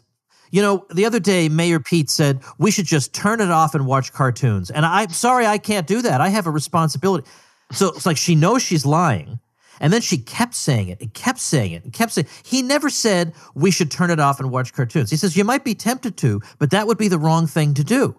you 0.50 0.62
know, 0.62 0.86
the 0.90 1.04
other 1.04 1.20
day 1.20 1.48
Mayor 1.48 1.80
Pete 1.80 2.08
said 2.08 2.42
we 2.58 2.70
should 2.70 2.86
just 2.86 3.12
turn 3.14 3.40
it 3.40 3.50
off 3.50 3.74
and 3.74 3.86
watch 3.86 4.12
cartoons. 4.12 4.70
And 4.70 4.86
I'm 4.86 5.10
sorry 5.10 5.46
I 5.46 5.58
can't 5.58 5.86
do 5.86 6.02
that. 6.02 6.20
I 6.20 6.30
have 6.30 6.46
a 6.46 6.50
responsibility. 6.50 7.28
So 7.72 7.88
it's 7.88 8.06
like 8.06 8.16
she 8.16 8.34
knows 8.34 8.62
she's 8.62 8.86
lying. 8.86 9.38
And 9.80 9.92
then 9.92 10.00
she 10.00 10.18
kept 10.18 10.54
saying 10.54 10.88
it 10.88 11.00
and 11.00 11.12
kept 11.14 11.38
saying 11.38 11.72
it 11.72 11.84
and 11.84 11.92
kept 11.92 12.12
saying 12.12 12.26
he 12.42 12.62
never 12.62 12.90
said 12.90 13.32
we 13.54 13.70
should 13.70 13.90
turn 13.90 14.10
it 14.10 14.18
off 14.18 14.40
and 14.40 14.50
watch 14.50 14.72
cartoons. 14.72 15.10
He 15.10 15.16
says 15.16 15.36
you 15.36 15.44
might 15.44 15.64
be 15.64 15.74
tempted 15.74 16.16
to, 16.18 16.40
but 16.58 16.70
that 16.70 16.86
would 16.86 16.98
be 16.98 17.08
the 17.08 17.18
wrong 17.18 17.46
thing 17.46 17.74
to 17.74 17.84
do. 17.84 18.18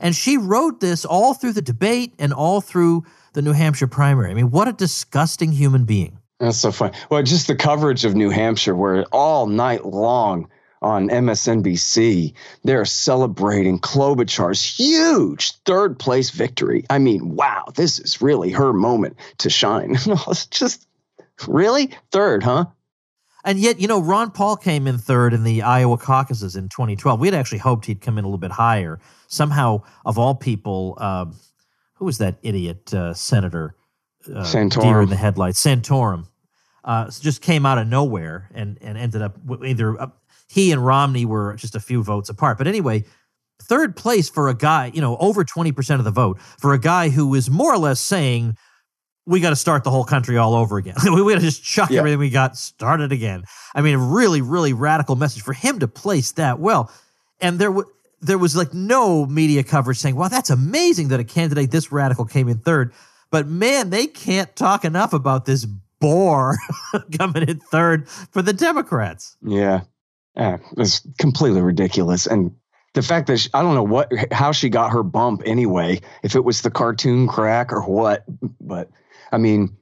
And 0.00 0.14
she 0.14 0.38
rode 0.38 0.80
this 0.80 1.04
all 1.04 1.34
through 1.34 1.52
the 1.52 1.62
debate 1.62 2.14
and 2.18 2.32
all 2.32 2.60
through 2.60 3.04
the 3.32 3.42
New 3.42 3.52
Hampshire 3.52 3.88
primary. 3.88 4.30
I 4.30 4.34
mean, 4.34 4.50
what 4.50 4.68
a 4.68 4.72
disgusting 4.72 5.52
human 5.52 5.84
being. 5.84 6.18
That's 6.38 6.58
so 6.58 6.70
funny. 6.70 6.96
Well, 7.10 7.22
just 7.22 7.46
the 7.46 7.56
coverage 7.56 8.04
of 8.04 8.14
New 8.14 8.30
Hampshire, 8.30 8.74
where 8.74 9.04
all 9.12 9.46
night 9.46 9.86
long 9.86 10.48
on 10.82 11.08
MSNBC, 11.08 12.34
they're 12.62 12.84
celebrating 12.84 13.78
Klobuchar's 13.78 14.62
huge 14.62 15.52
third 15.62 15.98
place 15.98 16.30
victory. 16.30 16.84
I 16.90 16.98
mean, 16.98 17.34
wow, 17.34 17.64
this 17.74 17.98
is 17.98 18.20
really 18.20 18.50
her 18.50 18.72
moment 18.72 19.16
to 19.38 19.48
shine. 19.48 19.96
just 20.50 20.86
really 21.46 21.90
third, 22.12 22.42
huh? 22.42 22.66
And 23.44 23.58
yet, 23.60 23.80
you 23.80 23.86
know, 23.86 24.00
Ron 24.00 24.32
Paul 24.32 24.56
came 24.56 24.86
in 24.86 24.98
third 24.98 25.32
in 25.32 25.44
the 25.44 25.62
Iowa 25.62 25.96
caucuses 25.96 26.56
in 26.56 26.68
2012. 26.68 27.20
We 27.20 27.28
had 27.28 27.34
actually 27.34 27.58
hoped 27.58 27.86
he'd 27.86 28.00
come 28.00 28.18
in 28.18 28.24
a 28.24 28.26
little 28.26 28.38
bit 28.38 28.50
higher. 28.50 28.98
Somehow, 29.28 29.82
of 30.04 30.18
all 30.18 30.34
people, 30.34 30.98
uh, 31.00 31.26
who 31.94 32.04
was 32.04 32.18
that 32.18 32.38
idiot 32.42 32.92
uh, 32.92 33.14
senator? 33.14 33.76
Uh, 34.28 34.42
Santorum. 34.42 34.82
Deer 34.82 35.00
in 35.02 35.08
the 35.08 35.16
headlights. 35.16 35.62
Santorum. 35.62 36.26
Uh, 36.84 37.10
just 37.10 37.42
came 37.42 37.66
out 37.66 37.78
of 37.78 37.86
nowhere 37.88 38.48
and, 38.54 38.78
and 38.80 38.96
ended 38.96 39.20
up 39.20 39.36
either 39.64 40.00
uh, 40.00 40.06
he 40.48 40.70
and 40.70 40.84
Romney 40.84 41.24
were 41.24 41.54
just 41.56 41.74
a 41.74 41.80
few 41.80 42.02
votes 42.02 42.28
apart. 42.28 42.58
But 42.58 42.68
anyway, 42.68 43.04
third 43.62 43.96
place 43.96 44.28
for 44.28 44.48
a 44.48 44.54
guy, 44.54 44.92
you 44.94 45.00
know, 45.00 45.16
over 45.16 45.44
20% 45.44 45.98
of 45.98 46.04
the 46.04 46.10
vote 46.10 46.40
for 46.40 46.74
a 46.74 46.78
guy 46.78 47.08
who 47.08 47.34
is 47.34 47.50
more 47.50 47.74
or 47.74 47.78
less 47.78 48.00
saying, 48.00 48.56
we 49.26 49.40
got 49.40 49.50
to 49.50 49.56
start 49.56 49.82
the 49.82 49.90
whole 49.90 50.04
country 50.04 50.36
all 50.36 50.54
over 50.54 50.78
again. 50.78 50.94
we 51.04 51.32
got 51.32 51.40
to 51.40 51.44
just 51.44 51.64
chuck 51.64 51.90
yeah. 51.90 51.98
everything 51.98 52.20
we 52.20 52.30
got, 52.30 52.56
started 52.56 53.10
again. 53.10 53.42
I 53.74 53.80
mean, 53.80 53.94
a 53.94 53.98
really, 53.98 54.40
really 54.40 54.72
radical 54.72 55.16
message 55.16 55.42
for 55.42 55.52
him 55.52 55.80
to 55.80 55.88
place 55.88 56.32
that 56.32 56.60
well. 56.60 56.92
And 57.40 57.58
there, 57.58 57.70
w- 57.70 57.90
there 58.20 58.38
was 58.38 58.56
like 58.56 58.72
no 58.72 59.26
media 59.26 59.62
coverage 59.62 59.98
saying, 59.98 60.16
"Wow, 60.16 60.28
that's 60.28 60.48
amazing 60.48 61.08
that 61.08 61.20
a 61.20 61.24
candidate 61.24 61.70
this 61.70 61.92
radical 61.92 62.24
came 62.24 62.48
in 62.48 62.58
third. 62.58 62.92
But 63.30 63.46
man, 63.46 63.90
they 63.90 64.06
can't 64.06 64.54
talk 64.56 64.84
enough 64.84 65.12
about 65.12 65.44
this 65.44 65.66
bore 66.00 66.56
coming 67.18 67.48
in 67.48 67.58
third 67.58 68.08
for 68.08 68.42
the 68.42 68.52
Democrats. 68.52 69.36
Yeah, 69.42 69.82
yeah, 70.36 70.58
it's 70.76 71.06
completely 71.18 71.60
ridiculous. 71.60 72.26
And 72.26 72.54
the 72.94 73.02
fact 73.02 73.26
that 73.26 73.38
she, 73.38 73.50
I 73.54 73.62
don't 73.62 73.74
know 73.74 73.82
what 73.82 74.12
how 74.32 74.52
she 74.52 74.68
got 74.68 74.92
her 74.92 75.02
bump 75.02 75.42
anyway, 75.44 76.00
if 76.22 76.34
it 76.34 76.44
was 76.44 76.62
the 76.62 76.70
cartoon 76.70 77.26
crack 77.26 77.72
or 77.72 77.82
what, 77.82 78.24
but 78.60 78.90
I 79.32 79.38
mean, 79.38 79.76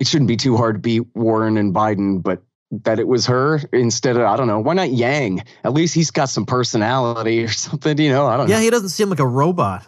it 0.00 0.06
shouldn't 0.06 0.28
be 0.28 0.36
too 0.36 0.56
hard 0.56 0.76
to 0.76 0.80
beat 0.80 1.02
Warren 1.14 1.56
and 1.56 1.74
Biden, 1.74 2.22
but 2.22 2.42
that 2.70 2.98
it 2.98 3.06
was 3.06 3.26
her 3.26 3.60
instead 3.72 4.16
of 4.16 4.22
I 4.22 4.36
don't 4.36 4.48
know 4.48 4.58
why 4.58 4.74
not 4.74 4.90
Yang? 4.90 5.44
At 5.64 5.72
least 5.72 5.94
he's 5.94 6.10
got 6.10 6.28
some 6.28 6.46
personality 6.46 7.44
or 7.44 7.48
something, 7.52 7.98
you 7.98 8.10
know. 8.10 8.26
I 8.26 8.36
don't 8.36 8.48
yeah, 8.48 8.56
know. 8.56 8.62
he 8.62 8.70
doesn't 8.70 8.90
seem 8.90 9.10
like 9.10 9.20
a 9.20 9.26
robot. 9.26 9.86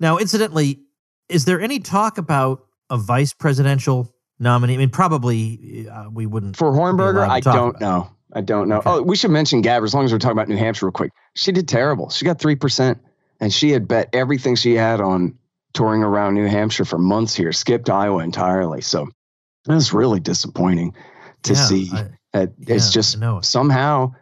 Now, 0.00 0.18
incidentally, 0.18 0.80
is 1.28 1.44
there 1.44 1.60
any 1.60 1.78
talk 1.78 2.18
about 2.18 2.66
a 2.90 2.96
vice 2.96 3.32
presidential 3.32 4.14
nominee? 4.38 4.74
I 4.74 4.76
mean, 4.78 4.90
probably 4.90 5.88
uh, 5.88 6.10
we 6.10 6.26
wouldn't 6.26 6.56
for 6.56 6.72
Hornberger. 6.72 7.28
I 7.28 7.40
don't 7.40 7.80
know. 7.80 8.10
I 8.32 8.40
don't 8.40 8.68
know. 8.68 8.78
Okay. 8.78 8.90
Oh, 8.90 9.02
we 9.02 9.16
should 9.16 9.30
mention 9.30 9.60
Gab 9.60 9.82
as 9.82 9.94
long 9.94 10.04
as 10.04 10.12
we're 10.12 10.18
talking 10.18 10.38
about 10.38 10.48
New 10.48 10.56
Hampshire 10.56 10.86
real 10.86 10.92
quick. 10.92 11.12
She 11.34 11.52
did 11.52 11.68
terrible. 11.68 12.08
She 12.10 12.24
got 12.24 12.38
three 12.38 12.56
percent, 12.56 12.98
and 13.40 13.52
she 13.52 13.70
had 13.70 13.86
bet 13.86 14.08
everything 14.12 14.56
she 14.56 14.74
had 14.74 15.00
on 15.00 15.38
touring 15.74 16.02
around 16.02 16.34
New 16.34 16.46
Hampshire 16.46 16.84
for 16.84 16.98
months 16.98 17.34
here, 17.34 17.52
skipped 17.52 17.88
Iowa 17.88 18.22
entirely. 18.22 18.80
So 18.80 19.08
it 19.68 19.72
was 19.72 19.92
really 19.92 20.20
disappointing 20.20 20.94
to 21.44 21.54
yeah, 21.54 21.60
see 21.60 21.90
I, 21.92 22.08
that 22.32 22.52
yeah, 22.58 22.74
it's 22.74 22.92
just 22.92 23.18
somehow 23.42 24.14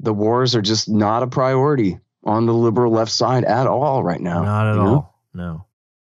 the 0.00 0.14
wars 0.14 0.54
are 0.54 0.62
just 0.62 0.88
not 0.88 1.22
a 1.22 1.26
priority 1.26 1.98
on 2.24 2.46
the 2.46 2.54
liberal 2.54 2.92
left 2.92 3.10
side 3.10 3.44
at 3.44 3.66
all 3.66 4.02
right 4.02 4.20
now. 4.20 4.42
Not 4.42 4.72
at 4.72 4.78
all. 4.78 4.86
Know? 4.86 5.12
No. 5.34 5.66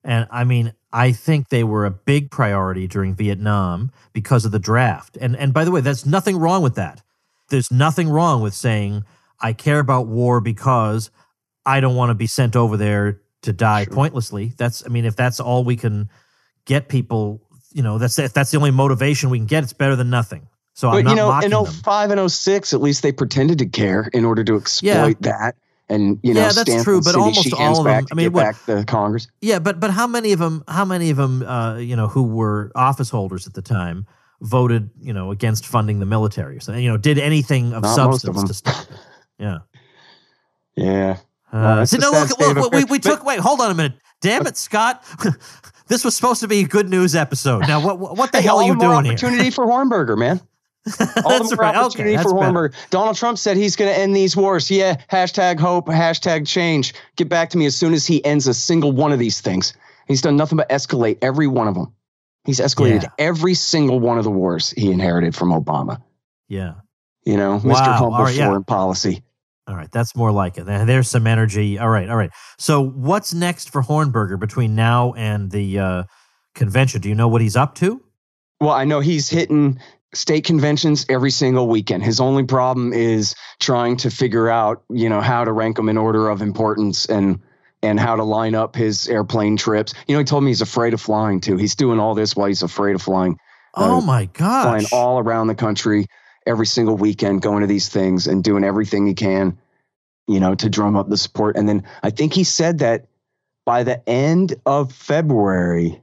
And 0.06 0.28
I 0.30 0.44
mean, 0.44 0.72
I 0.92 1.10
think 1.12 1.48
they 1.48 1.64
were 1.64 1.84
a 1.84 1.90
big 1.90 2.30
priority 2.30 2.86
during 2.86 3.16
Vietnam 3.16 3.90
because 4.12 4.44
of 4.44 4.52
the 4.52 4.60
draft. 4.60 5.18
And 5.20 5.36
and 5.36 5.52
by 5.52 5.64
the 5.64 5.72
way, 5.72 5.80
that's 5.80 6.06
nothing 6.06 6.38
wrong 6.38 6.62
with 6.62 6.76
that. 6.76 7.02
There's 7.50 7.70
nothing 7.72 8.08
wrong 8.08 8.40
with 8.40 8.54
saying 8.54 9.04
I 9.40 9.52
care 9.52 9.80
about 9.80 10.06
war 10.06 10.40
because 10.40 11.10
I 11.66 11.80
don't 11.80 11.96
want 11.96 12.10
to 12.10 12.14
be 12.14 12.28
sent 12.28 12.54
over 12.54 12.76
there 12.76 13.20
to 13.42 13.52
die 13.52 13.84
sure. 13.84 13.94
pointlessly. 13.94 14.52
That's 14.56 14.86
I 14.86 14.88
mean, 14.88 15.04
if 15.04 15.16
that's 15.16 15.40
all 15.40 15.64
we 15.64 15.76
can 15.76 16.08
get 16.66 16.88
people, 16.88 17.42
you 17.72 17.82
know, 17.82 17.98
that's 17.98 18.18
if 18.18 18.32
that's 18.32 18.52
the 18.52 18.56
only 18.56 18.70
motivation 18.70 19.28
we 19.28 19.38
can 19.38 19.46
get, 19.46 19.64
it's 19.64 19.72
better 19.72 19.96
than 19.96 20.08
nothing. 20.08 20.46
So 20.74 20.90
but, 20.90 20.98
I'm 20.98 21.16
not 21.16 21.42
you 21.42 21.48
know, 21.48 21.64
in 21.64 21.66
05 21.66 22.10
and 22.12 22.30
06, 22.30 22.72
at 22.72 22.80
least 22.80 23.02
they 23.02 23.10
pretended 23.10 23.58
to 23.58 23.66
care 23.66 24.08
in 24.12 24.24
order 24.24 24.44
to 24.44 24.56
exploit 24.56 25.16
yeah. 25.20 25.32
that. 25.32 25.56
And 25.88 26.18
you 26.22 26.34
know, 26.34 26.40
yeah, 26.40 26.52
that's 26.52 26.82
true. 26.82 27.00
But 27.00 27.14
almost 27.14 27.52
all 27.54 27.78
of 27.78 27.84
them. 27.84 28.06
I 28.10 28.14
mean, 28.14 28.32
what, 28.32 28.42
back 28.42 28.64
the 28.66 28.84
Congress. 28.84 29.28
Yeah, 29.40 29.60
but 29.60 29.78
but 29.78 29.90
how 29.90 30.06
many 30.06 30.32
of 30.32 30.40
them? 30.40 30.64
How 30.66 30.84
many 30.84 31.10
of 31.10 31.16
them? 31.16 31.42
Uh, 31.42 31.76
you 31.76 31.94
know, 31.94 32.08
who 32.08 32.24
were 32.24 32.72
office 32.74 33.08
holders 33.10 33.46
at 33.46 33.54
the 33.54 33.62
time 33.62 34.06
voted, 34.40 34.90
you 35.00 35.12
know, 35.12 35.30
against 35.30 35.66
funding 35.66 36.00
the 36.00 36.06
military. 36.06 36.60
So 36.60 36.74
you 36.74 36.88
know, 36.88 36.96
did 36.96 37.18
anything 37.18 37.72
of 37.72 37.82
Not 37.82 37.94
substance 37.94 38.42
of 38.42 38.48
to 38.48 38.54
stop 38.54 38.82
it? 38.82 38.96
Yeah. 39.38 39.58
Yeah. 40.74 41.16
Uh, 41.52 41.86
no, 41.98 42.10
look, 42.10 42.38
look, 42.38 42.56
look 42.56 42.72
we, 42.72 42.84
we 42.84 42.98
took. 42.98 43.24
Wait, 43.24 43.38
hold 43.38 43.60
on 43.60 43.70
a 43.70 43.74
minute. 43.74 43.94
Damn 44.20 44.46
it, 44.46 44.56
Scott. 44.56 45.04
this 45.86 46.04
was 46.04 46.16
supposed 46.16 46.40
to 46.40 46.48
be 46.48 46.60
a 46.60 46.66
good 46.66 46.88
news 46.88 47.14
episode. 47.14 47.60
Now, 47.60 47.80
what 47.80 47.98
what 47.98 48.32
the 48.32 48.38
hey, 48.38 48.44
hell 48.44 48.58
are 48.58 48.66
you 48.66 48.76
doing 48.76 49.06
opportunity 49.06 49.44
here? 49.44 49.52
for 49.52 49.66
Hornberger, 49.66 50.18
man. 50.18 50.40
All 51.24 51.38
that's 51.38 51.56
right. 51.56 51.74
opportunity 51.74 52.14
okay, 52.14 52.22
for 52.22 52.30
Hornberger. 52.30 52.74
Donald 52.90 53.16
Trump 53.16 53.38
said 53.38 53.56
he's 53.56 53.76
going 53.76 53.92
to 53.92 53.98
end 53.98 54.14
these 54.14 54.36
wars. 54.36 54.70
Yeah. 54.70 54.96
Hashtag 55.10 55.58
hope. 55.58 55.86
Hashtag 55.86 56.46
change. 56.46 56.94
Get 57.16 57.28
back 57.28 57.50
to 57.50 57.58
me 57.58 57.66
as 57.66 57.76
soon 57.76 57.92
as 57.92 58.06
he 58.06 58.24
ends 58.24 58.46
a 58.46 58.54
single 58.54 58.92
one 58.92 59.12
of 59.12 59.18
these 59.18 59.40
things. 59.40 59.74
He's 60.06 60.22
done 60.22 60.36
nothing 60.36 60.56
but 60.56 60.68
escalate 60.68 61.18
every 61.22 61.48
one 61.48 61.66
of 61.66 61.74
them. 61.74 61.92
He's 62.44 62.60
escalated 62.60 63.02
yeah. 63.02 63.08
every 63.18 63.54
single 63.54 63.98
one 63.98 64.18
of 64.18 64.24
the 64.24 64.30
wars 64.30 64.70
he 64.70 64.92
inherited 64.92 65.34
from 65.34 65.50
Obama. 65.50 66.00
Yeah. 66.48 66.74
You 67.24 67.36
know, 67.36 67.56
wow. 67.56 67.74
Mr. 67.74 67.96
Humble 67.96 68.18
right, 68.18 68.36
foreign 68.36 68.60
yeah. 68.60 68.64
policy. 68.72 69.22
All 69.68 69.74
right, 69.74 69.90
that's 69.90 70.14
more 70.14 70.30
like 70.30 70.58
it. 70.58 70.66
There's 70.66 71.10
some 71.10 71.26
energy. 71.26 71.76
All 71.76 71.88
right, 71.88 72.08
all 72.08 72.16
right. 72.16 72.30
So, 72.56 72.80
what's 72.80 73.34
next 73.34 73.70
for 73.70 73.82
Hornberger 73.82 74.38
between 74.38 74.76
now 74.76 75.12
and 75.14 75.50
the 75.50 75.80
uh, 75.80 76.02
convention? 76.54 77.00
Do 77.00 77.08
you 77.08 77.16
know 77.16 77.26
what 77.26 77.40
he's 77.42 77.56
up 77.56 77.74
to? 77.76 78.00
Well, 78.60 78.70
I 78.70 78.84
know 78.84 79.00
he's 79.00 79.28
hitting 79.28 79.80
state 80.14 80.44
conventions 80.44 81.06
every 81.08 81.30
single 81.30 81.68
weekend. 81.68 82.02
His 82.02 82.20
only 82.20 82.44
problem 82.44 82.92
is 82.92 83.34
trying 83.60 83.96
to 83.98 84.10
figure 84.10 84.48
out, 84.48 84.82
you 84.90 85.08
know, 85.08 85.20
how 85.20 85.44
to 85.44 85.52
rank 85.52 85.76
them 85.76 85.88
in 85.88 85.98
order 85.98 86.28
of 86.28 86.42
importance 86.42 87.06
and 87.06 87.40
and 87.82 88.00
how 88.00 88.16
to 88.16 88.24
line 88.24 88.54
up 88.54 88.74
his 88.74 89.06
airplane 89.08 89.56
trips. 89.56 89.92
You 90.08 90.14
know, 90.14 90.20
he 90.20 90.24
told 90.24 90.42
me 90.42 90.50
he's 90.50 90.62
afraid 90.62 90.94
of 90.94 91.00
flying 91.00 91.40
too. 91.40 91.56
He's 91.56 91.76
doing 91.76 92.00
all 92.00 92.14
this 92.14 92.34
while 92.34 92.48
he's 92.48 92.62
afraid 92.62 92.94
of 92.94 93.02
flying. 93.02 93.38
Oh 93.74 93.98
uh, 93.98 94.00
my 94.00 94.26
god. 94.26 94.62
Flying 94.62 94.86
all 94.92 95.18
around 95.18 95.48
the 95.48 95.54
country 95.54 96.06
every 96.46 96.66
single 96.66 96.96
weekend, 96.96 97.42
going 97.42 97.60
to 97.60 97.66
these 97.66 97.88
things 97.88 98.26
and 98.26 98.42
doing 98.42 98.64
everything 98.64 99.06
he 99.06 99.14
can, 99.14 99.58
you 100.26 100.40
know, 100.40 100.54
to 100.54 100.70
drum 100.70 100.96
up 100.96 101.08
the 101.08 101.16
support. 101.16 101.56
And 101.56 101.68
then 101.68 101.84
I 102.02 102.10
think 102.10 102.32
he 102.32 102.44
said 102.44 102.78
that 102.78 103.06
by 103.66 103.82
the 103.82 104.08
end 104.08 104.54
of 104.64 104.92
February, 104.92 106.00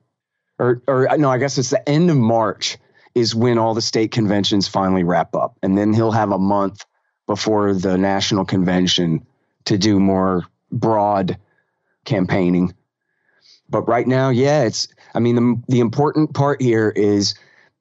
or 0.60 0.84
or 0.88 1.08
no, 1.18 1.30
I 1.30 1.40
guess 1.40 1.58
it's 1.58 1.72
the 1.72 1.88
end 1.90 2.12
of 2.12 2.18
March 2.18 2.78
is 3.16 3.36
when 3.36 3.58
all 3.58 3.74
the 3.74 3.82
state 3.82 4.12
conventions 4.12 4.68
finally 4.68 5.04
wrap 5.04 5.36
up. 5.36 5.58
And 5.62 5.78
then 5.78 5.94
he'll 5.94 6.12
have 6.12 6.32
a 6.32 6.40
month 6.40 6.86
before 7.28 7.74
the 7.74 7.98
national 7.98 8.46
convention 8.46 9.26
to 9.66 9.78
do 9.78 10.00
more 10.00 10.44
broad 10.72 11.38
campaigning. 12.06 12.74
But 13.70 13.88
right 13.88 14.08
now, 14.08 14.30
yeah, 14.30 14.64
it's 14.64 14.88
I 15.16 15.20
mean 15.20 15.36
the 15.36 15.62
the 15.68 15.80
important 15.80 16.34
part 16.34 16.62
here 16.62 16.90
is 16.90 17.36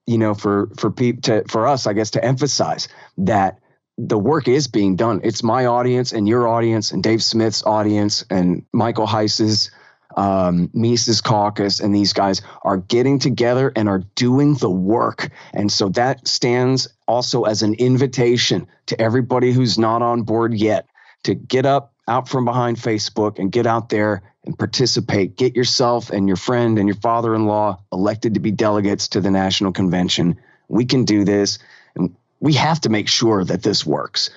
you 0.07 0.19
know, 0.19 0.35
for 0.35 0.69
for 0.77 0.91
people 0.91 1.23
to 1.23 1.45
for 1.49 1.67
us, 1.67 1.87
I 1.87 1.93
guess, 1.93 2.11
to 2.13 2.25
emphasize 2.25 2.89
that 3.19 3.59
the 3.99 4.19
work 4.19 4.49
is 4.49 4.69
being 4.69 4.97
done. 4.97 5.21
It's 5.23 5.43
my 5.43 5.67
audience 5.67 6.13
and 6.13 6.27
your 6.27 6.49
audience 6.49 6.91
and 6.93 7.03
Dave 7.03 7.23
Smith's 7.23 7.63
audience 7.65 8.25
and 8.31 8.65
Michael 8.73 9.07
Heise's, 9.07 9.71
um, 10.17 10.71
Mises 10.73 11.21
Caucus, 11.21 11.81
and 11.81 11.95
these 11.95 12.13
guys 12.13 12.43
are 12.63 12.77
getting 12.77 13.19
together 13.19 13.73
and 13.75 13.89
are 13.89 14.03
doing 14.15 14.55
the 14.55 14.71
work. 14.71 15.31
And 15.53 15.71
so 15.71 15.89
that 15.91 16.27
stands 16.27 16.89
also 17.07 17.45
as 17.45 17.63
an 17.63 17.75
invitation 17.75 18.67
to 18.87 19.01
everybody 19.01 19.53
who's 19.53 19.79
not 19.79 20.03
on 20.03 20.23
board 20.23 20.55
yet 20.55 20.87
to 21.25 21.35
get 21.35 21.67
up 21.67 21.93
out 22.09 22.29
from 22.29 22.45
behind 22.45 22.77
Facebook 22.77 23.39
and 23.39 23.53
get 23.53 23.67
out 23.67 23.89
there 23.89 24.23
and 24.45 24.59
participate. 24.59 25.37
Get 25.37 25.55
yourself 25.55 26.11
and 26.11 26.27
your 26.27 26.37
friend 26.37 26.79
and 26.79 26.89
your 26.89 26.97
father 26.97 27.35
in 27.35 27.47
law 27.47 27.81
elected 27.93 28.35
to 28.35 28.41
be 28.41 28.51
delegates 28.51 29.09
to 29.09 29.21
the 29.21 29.31
national 29.31 29.73
convention. 29.73 30.39
We 30.69 30.85
can 30.85 31.05
do 31.05 31.25
this. 31.25 31.59
And 31.95 32.17
we 32.41 32.55
have 32.55 32.81
to 32.81 32.89
make 32.89 33.09
sure 33.09 33.45
that 33.45 33.63
this 33.63 33.87
works 33.87 34.31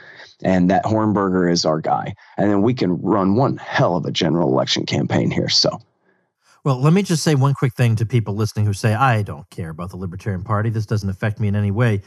and 0.43 0.69
that 0.69 0.84
Hornberger 0.84 1.52
is 1.52 1.65
our 1.65 1.80
guy. 1.80 2.13
And 2.38 2.50
then 2.50 2.62
we 2.62 2.74
can 2.74 3.02
run 3.02 3.36
one 3.36 3.58
hell 3.58 3.95
of 3.95 4.06
a 4.06 4.12
general 4.12 4.50
election 4.50 4.86
campaign 4.86 5.32
here. 5.32 5.50
So. 5.50 5.80
Well, 6.63 6.82
let 6.82 6.93
me 6.93 7.04
just 7.04 7.24
say 7.24 7.36
one 7.36 7.54
quick 7.54 7.76
thing 7.76 7.95
to 7.98 8.06
people 8.06 8.36
listening 8.36 8.65
who 8.65 8.74
say, 8.74 8.95
I 8.95 9.21
don't 9.21 9.50
care 9.52 9.69
about 9.69 9.91
the 9.91 9.98
Libertarian 9.98 10.43
Party. 10.43 10.69
This 10.69 10.88
doesn't 10.88 11.10
affect 11.10 11.39
me 11.39 11.48
in 11.48 11.56
any 11.56 11.71
way. 11.71 12.02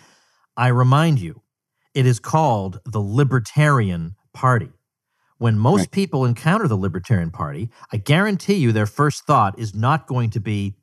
I 0.56 0.68
remind 0.68 1.20
you, 1.20 1.42
it 1.94 2.06
is 2.06 2.18
called 2.18 2.80
the 2.84 3.00
Libertarian 3.00 4.16
Party. 4.34 4.70
When 5.38 5.56
most 5.56 5.80
right. 5.80 5.90
people 5.92 6.24
encounter 6.24 6.66
the 6.66 6.76
Libertarian 6.76 7.30
Party, 7.30 7.70
I 7.92 7.98
guarantee 7.98 8.54
you 8.54 8.72
their 8.72 8.86
first 8.86 9.24
thought 9.24 9.56
is 9.56 9.72
not 9.72 10.08
going 10.08 10.30
to 10.30 10.40
be, 10.40 10.74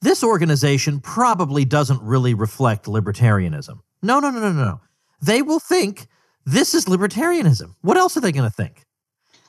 this 0.00 0.24
organization 0.24 1.00
probably 1.00 1.66
doesn't 1.66 2.00
really 2.00 2.32
reflect 2.32 2.86
libertarianism. 2.86 3.80
No, 4.02 4.20
no, 4.20 4.30
no, 4.30 4.40
no, 4.40 4.52
no. 4.52 4.80
They 5.20 5.42
will 5.42 5.60
think 5.60 6.06
this 6.44 6.74
is 6.74 6.86
libertarianism. 6.86 7.74
What 7.82 7.96
else 7.96 8.16
are 8.16 8.20
they 8.20 8.32
going 8.32 8.48
to 8.48 8.54
think? 8.54 8.84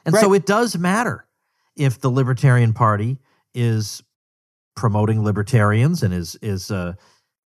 And 0.06 0.14
right. 0.14 0.22
so 0.22 0.34
it 0.34 0.46
does 0.46 0.78
matter 0.78 1.26
if 1.76 2.00
the 2.00 2.10
Libertarian 2.10 2.74
Party 2.74 3.18
is 3.54 4.04
promoting 4.76 5.24
libertarians 5.24 6.04
and 6.04 6.14
is 6.14 6.36
is 6.42 6.72
uh, 6.72 6.94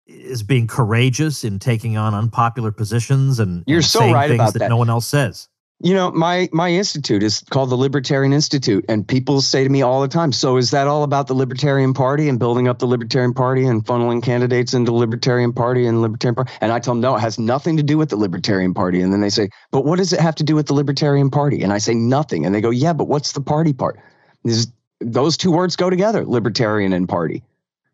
is 0.07 0.43
being 0.43 0.67
courageous 0.67 1.45
in 1.45 1.59
taking 1.59 1.97
on 1.97 2.15
unpopular 2.15 2.73
positions 2.73 3.39
and 3.39 3.63
you're 3.67 3.79
and 3.79 3.85
so 3.85 4.01
saying 4.01 4.15
right 4.15 4.29
things 4.29 4.41
about 4.41 4.53
that, 4.55 4.59
that 4.61 4.69
no 4.69 4.77
one 4.77 4.91
else 4.91 5.07
says. 5.07 5.49
You 5.81 5.95
know, 5.95 6.11
my 6.11 6.49
my 6.53 6.71
institute 6.71 7.23
is 7.23 7.45
called 7.51 7.71
the 7.71 7.77
Libertarian 7.77 8.33
Institute, 8.33 8.85
and 8.89 9.07
people 9.07 9.41
say 9.41 9.63
to 9.63 9.71
me 9.71 9.83
all 9.83 10.03
the 10.03 10.09
time, 10.09 10.33
"So 10.33 10.57
is 10.57 10.73
that 10.73 10.89
all 10.89 11.05
about 11.05 11.29
the 11.29 11.35
Libertarian 11.35 11.95
Party 11.95 12.29
and 12.29 12.37
building 12.37 12.67
up 12.67 12.81
the 12.81 12.87
Libertarian 12.87 13.33
Party 13.33 13.65
and 13.65 13.85
funneling 13.85 14.21
candidates 14.21 14.75
into 14.75 14.91
the 14.91 14.97
Libertarian 14.97 15.53
Party 15.53 15.87
and 15.87 16.03
Libertarian 16.03 16.35
Party?" 16.35 16.51
And 16.61 16.73
I 16.73 16.81
tell 16.81 16.95
them, 16.95 17.01
"No, 17.01 17.15
it 17.15 17.21
has 17.21 17.39
nothing 17.39 17.77
to 17.77 17.85
do 17.85 17.97
with 17.97 18.09
the 18.09 18.17
Libertarian 18.17 18.75
Party." 18.75 19.01
And 19.01 19.13
then 19.13 19.21
they 19.21 19.31
say, 19.31 19.51
"But 19.71 19.85
what 19.85 19.99
does 19.99 20.13
it 20.13 20.19
have 20.19 20.35
to 20.37 20.43
do 20.43 20.57
with 20.57 20.67
the 20.67 20.75
Libertarian 20.75 21.31
Party?" 21.31 21.63
And 21.63 21.73
I 21.73 21.79
say, 21.79 21.95
"Nothing." 21.95 22.45
And 22.45 22.53
they 22.53 22.61
go, 22.61 22.71
"Yeah, 22.71 22.93
but 22.93 23.07
what's 23.07 23.31
the 23.31 23.41
party 23.41 23.73
part?" 23.73 24.01
This, 24.43 24.67
those 25.01 25.37
two 25.37 25.53
words 25.53 25.77
go 25.77 25.91
together: 25.91 26.25
libertarian 26.25 26.93
and 26.93 27.09
party. 27.09 27.45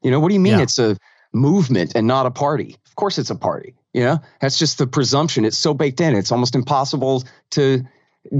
You 0.03 0.11
know, 0.11 0.21
what 0.21 0.29
do 0.29 0.35
you 0.35 0.41
mean? 0.41 0.55
Yeah. 0.55 0.63
It's 0.63 0.79
a 0.79 0.97
movement 1.35 1.93
and 1.95 2.07
not 2.07 2.25
a 2.25 2.31
party. 2.31 2.79
Of 2.87 2.97
course, 2.97 3.19
it's 3.19 3.31
a 3.31 3.37
party. 3.37 3.75
You 3.95 4.03
know, 4.03 4.21
that's 4.41 4.59
just 4.59 4.79
the 4.79 4.87
presumption. 4.87 5.45
It's 5.45 5.57
so 5.57 5.73
baked 5.73 6.01
in. 6.01 6.15
It's 6.15 6.33
almost 6.33 6.55
impossible 6.55 7.25
to 7.51 7.83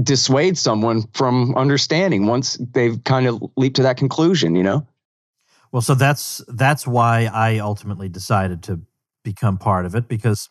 dissuade 0.03 0.57
someone 0.57 1.03
from 1.13 1.55
understanding 1.55 2.27
once 2.27 2.57
they've 2.73 3.03
kind 3.03 3.25
of 3.27 3.43
leaped 3.55 3.77
to 3.77 3.83
that 3.83 3.97
conclusion. 3.97 4.55
You 4.55 4.63
know. 4.63 4.87
Well, 5.71 5.81
so 5.81 5.95
that's 5.95 6.43
that's 6.47 6.85
why 6.85 7.29
I 7.33 7.59
ultimately 7.59 8.09
decided 8.09 8.63
to 8.63 8.81
become 9.23 9.57
part 9.57 9.85
of 9.85 9.95
it 9.95 10.07
because 10.07 10.49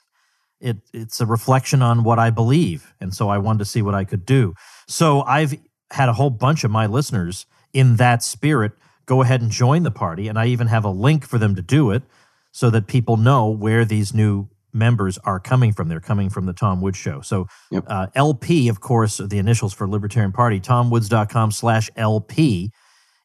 it 0.60 0.78
it's 0.92 1.20
a 1.20 1.26
reflection 1.26 1.82
on 1.82 2.02
what 2.02 2.18
I 2.18 2.30
believe, 2.30 2.94
and 3.00 3.14
so 3.14 3.28
I 3.28 3.38
wanted 3.38 3.60
to 3.60 3.64
see 3.66 3.82
what 3.82 3.94
I 3.94 4.04
could 4.04 4.26
do. 4.26 4.54
So 4.88 5.22
I've 5.22 5.54
had 5.90 6.08
a 6.08 6.14
whole 6.14 6.30
bunch 6.30 6.64
of 6.64 6.70
my 6.70 6.86
listeners 6.86 7.46
in 7.72 7.96
that 7.96 8.22
spirit 8.22 8.72
go 9.06 9.22
ahead 9.22 9.42
and 9.42 9.50
join 9.50 9.82
the 9.82 9.90
party, 9.90 10.28
and 10.28 10.38
I 10.38 10.46
even 10.46 10.68
have 10.68 10.84
a 10.84 10.90
link 10.90 11.26
for 11.26 11.38
them 11.38 11.54
to 11.56 11.62
do 11.62 11.90
it 11.90 12.02
so 12.52 12.70
that 12.70 12.86
people 12.86 13.16
know 13.16 13.50
where 13.50 13.84
these 13.84 14.14
new 14.14 14.48
members 14.74 15.18
are 15.18 15.40
coming 15.40 15.72
from. 15.72 15.88
They're 15.88 16.00
coming 16.00 16.28
from 16.28 16.46
the 16.46 16.52
Tom 16.52 16.80
Woods 16.80 16.98
Show. 16.98 17.20
So 17.20 17.46
yep. 17.70 17.84
uh, 17.87 18.08
LP, 18.14 18.68
of 18.68 18.80
course, 18.80 19.18
the 19.18 19.38
initials 19.38 19.72
for 19.72 19.88
Libertarian 19.88 20.32
Party, 20.32 20.60
tomwoods.com 20.60 21.52
slash 21.52 21.90
LP 21.96 22.70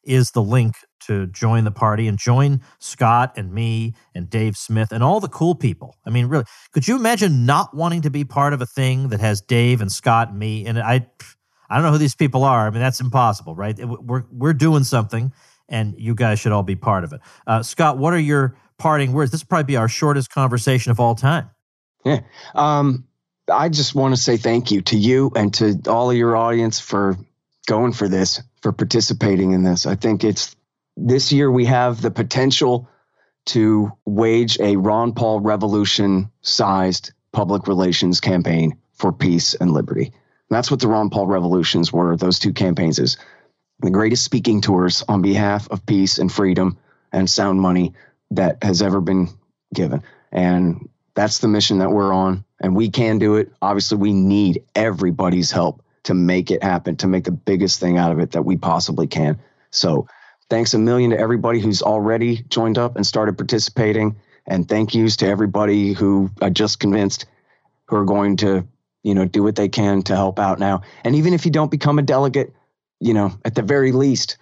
is 0.04 0.30
the 0.30 0.42
link 0.42 0.76
to 1.00 1.26
join 1.26 1.64
the 1.64 1.70
party 1.70 2.06
and 2.06 2.18
join 2.18 2.60
Scott 2.78 3.32
and 3.36 3.52
me 3.52 3.94
and 4.14 4.28
Dave 4.28 4.56
Smith 4.56 4.92
and 4.92 5.02
all 5.02 5.20
the 5.20 5.28
cool 5.28 5.54
people. 5.54 5.96
I 6.06 6.10
mean, 6.10 6.26
really, 6.26 6.44
could 6.72 6.86
you 6.86 6.96
imagine 6.96 7.46
not 7.46 7.74
wanting 7.74 8.02
to 8.02 8.10
be 8.10 8.24
part 8.24 8.52
of 8.52 8.60
a 8.60 8.66
thing 8.66 9.08
that 9.08 9.20
has 9.20 9.40
Dave 9.40 9.80
and 9.80 9.90
Scott 9.90 10.30
and 10.30 10.38
me? 10.38 10.66
And 10.66 10.78
I, 10.78 11.06
I 11.68 11.74
don't 11.74 11.84
know 11.84 11.92
who 11.92 11.98
these 11.98 12.14
people 12.14 12.44
are. 12.44 12.66
I 12.66 12.70
mean, 12.70 12.80
that's 12.80 13.00
impossible, 13.00 13.54
right? 13.54 13.78
We're 13.78 14.24
we're 14.30 14.52
doing 14.52 14.84
something, 14.84 15.32
and 15.70 15.94
you 15.98 16.14
guys 16.14 16.38
should 16.38 16.52
all 16.52 16.62
be 16.62 16.76
part 16.76 17.04
of 17.04 17.12
it. 17.12 17.20
Uh, 17.46 17.62
Scott, 17.62 17.96
what 17.96 18.12
are 18.12 18.18
your 18.18 18.56
parting 18.76 19.12
words? 19.12 19.30
This 19.30 19.42
will 19.42 19.48
probably 19.48 19.64
be 19.64 19.76
our 19.76 19.88
shortest 19.88 20.30
conversation 20.30 20.90
of 20.90 21.00
all 21.00 21.14
time. 21.14 21.50
Yeah. 22.04 22.20
Um, 22.54 23.06
I 23.50 23.68
just 23.68 23.94
want 23.94 24.14
to 24.14 24.20
say 24.20 24.36
thank 24.36 24.70
you 24.70 24.82
to 24.82 24.96
you 24.96 25.32
and 25.34 25.52
to 25.54 25.80
all 25.88 26.10
of 26.10 26.16
your 26.16 26.36
audience 26.36 26.80
for 26.80 27.16
going 27.66 27.92
for 27.92 28.08
this, 28.08 28.42
for 28.62 28.72
participating 28.72 29.52
in 29.52 29.62
this. 29.62 29.86
I 29.86 29.94
think 29.94 30.24
it's 30.24 30.54
this 30.96 31.32
year 31.32 31.50
we 31.50 31.66
have 31.66 32.00
the 32.00 32.10
potential 32.10 32.88
to 33.46 33.92
wage 34.04 34.58
a 34.60 34.76
Ron 34.76 35.12
Paul 35.12 35.40
revolution 35.40 36.30
sized 36.42 37.12
public 37.32 37.66
relations 37.66 38.20
campaign 38.20 38.78
for 38.94 39.12
peace 39.12 39.54
and 39.54 39.70
liberty. 39.72 40.04
And 40.04 40.56
that's 40.56 40.70
what 40.70 40.80
the 40.80 40.88
Ron 40.88 41.10
Paul 41.10 41.26
revolutions 41.26 41.92
were, 41.92 42.16
those 42.16 42.38
two 42.38 42.52
campaigns 42.52 42.98
is 42.98 43.16
the 43.82 43.90
greatest 43.90 44.24
speaking 44.24 44.60
tours 44.60 45.02
on 45.08 45.22
behalf 45.22 45.68
of 45.70 45.84
peace 45.86 46.18
and 46.18 46.30
freedom 46.30 46.78
and 47.12 47.28
sound 47.28 47.60
money 47.60 47.94
that 48.30 48.62
has 48.62 48.82
ever 48.82 49.00
been 49.00 49.28
given. 49.74 50.02
And 50.32 50.88
that's 51.14 51.38
the 51.38 51.48
mission 51.48 51.78
that 51.78 51.90
we're 51.90 52.12
on. 52.12 52.44
And 52.60 52.76
we 52.76 52.90
can 52.90 53.18
do 53.18 53.36
it. 53.36 53.52
Obviously, 53.62 53.98
we 53.98 54.12
need 54.12 54.62
everybody's 54.74 55.50
help 55.50 55.82
to 56.04 56.14
make 56.14 56.50
it 56.50 56.62
happen, 56.62 56.96
to 56.96 57.06
make 57.06 57.24
the 57.24 57.32
biggest 57.32 57.80
thing 57.80 57.98
out 57.98 58.12
of 58.12 58.18
it 58.20 58.32
that 58.32 58.42
we 58.42 58.56
possibly 58.56 59.06
can. 59.06 59.38
So, 59.70 60.06
thanks 60.48 60.74
a 60.74 60.78
million 60.78 61.10
to 61.10 61.18
everybody 61.18 61.60
who's 61.60 61.82
already 61.82 62.42
joined 62.48 62.78
up 62.78 62.96
and 62.96 63.06
started 63.06 63.38
participating. 63.38 64.16
And 64.46 64.68
thank 64.68 64.94
yous 64.94 65.16
to 65.16 65.26
everybody 65.26 65.92
who 65.92 66.30
I 66.40 66.50
just 66.50 66.80
convinced 66.80 67.26
who 67.86 67.96
are 67.96 68.04
going 68.04 68.36
to, 68.38 68.66
you 69.02 69.14
know, 69.14 69.24
do 69.24 69.42
what 69.42 69.56
they 69.56 69.68
can 69.68 70.02
to 70.02 70.16
help 70.16 70.38
out 70.38 70.58
now. 70.58 70.82
And 71.04 71.14
even 71.14 71.34
if 71.34 71.44
you 71.44 71.50
don't 71.50 71.70
become 71.70 71.98
a 71.98 72.02
delegate, 72.02 72.54
you 73.00 73.14
know, 73.14 73.32
at 73.44 73.54
the 73.54 73.62
very 73.62 73.92
least, 73.92 74.36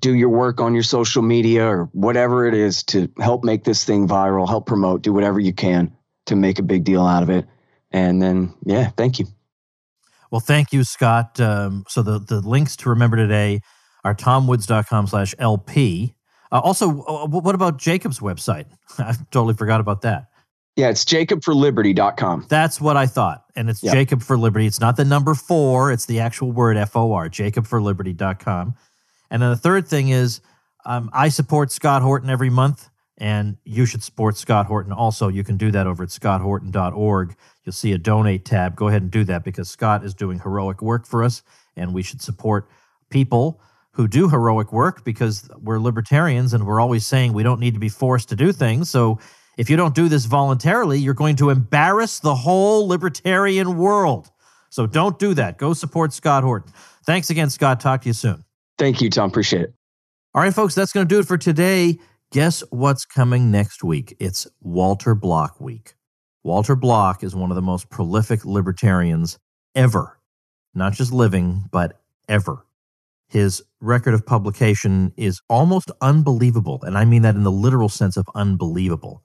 do 0.00 0.14
your 0.14 0.30
work 0.30 0.60
on 0.60 0.74
your 0.74 0.82
social 0.82 1.22
media 1.22 1.66
or 1.66 1.84
whatever 1.92 2.46
it 2.46 2.54
is 2.54 2.82
to 2.84 3.10
help 3.18 3.44
make 3.44 3.64
this 3.64 3.84
thing 3.84 4.08
viral, 4.08 4.48
help 4.48 4.66
promote, 4.66 5.02
do 5.02 5.12
whatever 5.12 5.38
you 5.38 5.52
can 5.52 5.92
to 6.26 6.36
make 6.36 6.58
a 6.58 6.62
big 6.62 6.84
deal 6.84 7.04
out 7.04 7.22
of 7.22 7.30
it. 7.30 7.46
And 7.90 8.22
then, 8.22 8.54
yeah, 8.64 8.90
thank 8.96 9.18
you. 9.18 9.26
Well, 10.30 10.40
thank 10.40 10.72
you, 10.72 10.84
Scott. 10.84 11.38
Um, 11.38 11.84
so 11.88 12.02
the, 12.02 12.18
the 12.18 12.40
links 12.40 12.76
to 12.76 12.88
remember 12.88 13.16
today 13.16 13.60
are 14.04 14.14
tomwoods.com 14.14 15.06
slash 15.06 15.34
LP. 15.38 16.14
Uh, 16.50 16.60
also, 16.60 17.02
uh, 17.02 17.26
what 17.26 17.54
about 17.54 17.78
Jacob's 17.78 18.20
website? 18.20 18.66
I 18.98 19.14
totally 19.30 19.54
forgot 19.54 19.80
about 19.80 20.02
that. 20.02 20.26
Yeah, 20.76 20.88
it's 20.88 21.04
jacobforliberty.com. 21.04 22.46
That's 22.48 22.80
what 22.80 22.96
I 22.96 23.06
thought. 23.06 23.44
And 23.54 23.70
it's 23.70 23.82
yep. 23.82 23.94
Jacob 23.94 24.22
for 24.22 24.36
Liberty. 24.36 24.66
It's 24.66 24.80
not 24.80 24.96
the 24.96 25.04
number 25.04 25.34
four, 25.34 25.92
it's 25.92 26.06
the 26.06 26.20
actual 26.20 26.50
word 26.50 26.76
F 26.76 26.96
O 26.96 27.12
R, 27.12 27.28
jacobforliberty.com. 27.28 28.74
And 29.30 29.42
then 29.42 29.50
the 29.50 29.56
third 29.56 29.86
thing 29.86 30.08
is 30.08 30.40
um, 30.84 31.10
I 31.12 31.28
support 31.28 31.70
Scott 31.70 32.02
Horton 32.02 32.28
every 32.28 32.50
month, 32.50 32.88
and 33.18 33.56
you 33.64 33.86
should 33.86 34.02
support 34.02 34.36
Scott 34.36 34.66
Horton 34.66 34.92
also. 34.92 35.28
You 35.28 35.44
can 35.44 35.56
do 35.56 35.70
that 35.70 35.86
over 35.86 36.02
at 36.02 36.08
scotthorton.org. 36.08 37.36
You'll 37.64 37.72
see 37.72 37.92
a 37.92 37.98
donate 37.98 38.44
tab. 38.44 38.76
Go 38.76 38.88
ahead 38.88 39.02
and 39.02 39.10
do 39.10 39.24
that 39.24 39.44
because 39.44 39.70
Scott 39.70 40.04
is 40.04 40.12
doing 40.12 40.40
heroic 40.40 40.82
work 40.82 41.06
for 41.06 41.22
us, 41.22 41.42
and 41.76 41.94
we 41.94 42.02
should 42.02 42.20
support 42.20 42.68
people 43.10 43.60
who 43.92 44.08
do 44.08 44.28
heroic 44.28 44.72
work 44.72 45.04
because 45.04 45.48
we're 45.62 45.78
libertarians 45.78 46.52
and 46.52 46.66
we're 46.66 46.80
always 46.80 47.06
saying 47.06 47.32
we 47.32 47.44
don't 47.44 47.60
need 47.60 47.74
to 47.74 47.80
be 47.80 47.88
forced 47.88 48.28
to 48.28 48.36
do 48.36 48.50
things. 48.50 48.90
So 48.90 49.20
if 49.56 49.70
you 49.70 49.76
don't 49.76 49.94
do 49.94 50.08
this 50.08 50.24
voluntarily, 50.24 50.98
you're 50.98 51.14
going 51.14 51.36
to 51.36 51.50
embarrass 51.50 52.18
the 52.18 52.34
whole 52.34 52.88
libertarian 52.88 53.76
world. 53.76 54.30
So 54.70 54.86
don't 54.86 55.18
do 55.18 55.34
that. 55.34 55.58
Go 55.58 55.72
support 55.72 56.12
Scott 56.12 56.42
Horton. 56.42 56.72
Thanks 57.06 57.30
again, 57.30 57.50
Scott. 57.50 57.80
Talk 57.80 58.02
to 58.02 58.08
you 58.08 58.12
soon. 58.12 58.44
Thank 58.78 59.00
you, 59.00 59.10
Tom. 59.10 59.30
Appreciate 59.30 59.62
it. 59.62 59.74
All 60.34 60.42
right, 60.42 60.52
folks, 60.52 60.74
that's 60.74 60.92
going 60.92 61.06
to 61.06 61.14
do 61.14 61.20
it 61.20 61.28
for 61.28 61.38
today. 61.38 62.00
Guess 62.32 62.64
what's 62.70 63.04
coming 63.04 63.52
next 63.52 63.84
week? 63.84 64.16
It's 64.18 64.48
Walter 64.60 65.14
Block 65.14 65.60
Week. 65.60 65.94
Walter 66.42 66.74
Block 66.74 67.22
is 67.22 67.36
one 67.36 67.52
of 67.52 67.54
the 67.54 67.62
most 67.62 67.88
prolific 67.88 68.44
libertarians 68.44 69.38
ever, 69.76 70.18
not 70.74 70.92
just 70.92 71.12
living, 71.12 71.68
but 71.70 72.00
ever. 72.28 72.66
His 73.28 73.62
record 73.80 74.14
of 74.14 74.26
publication 74.26 75.12
is 75.16 75.40
almost 75.48 75.90
unbelievable. 76.00 76.80
And 76.82 76.98
I 76.98 77.04
mean 77.04 77.22
that 77.22 77.36
in 77.36 77.44
the 77.44 77.52
literal 77.52 77.88
sense 77.88 78.16
of 78.16 78.26
unbelievable. 78.34 79.22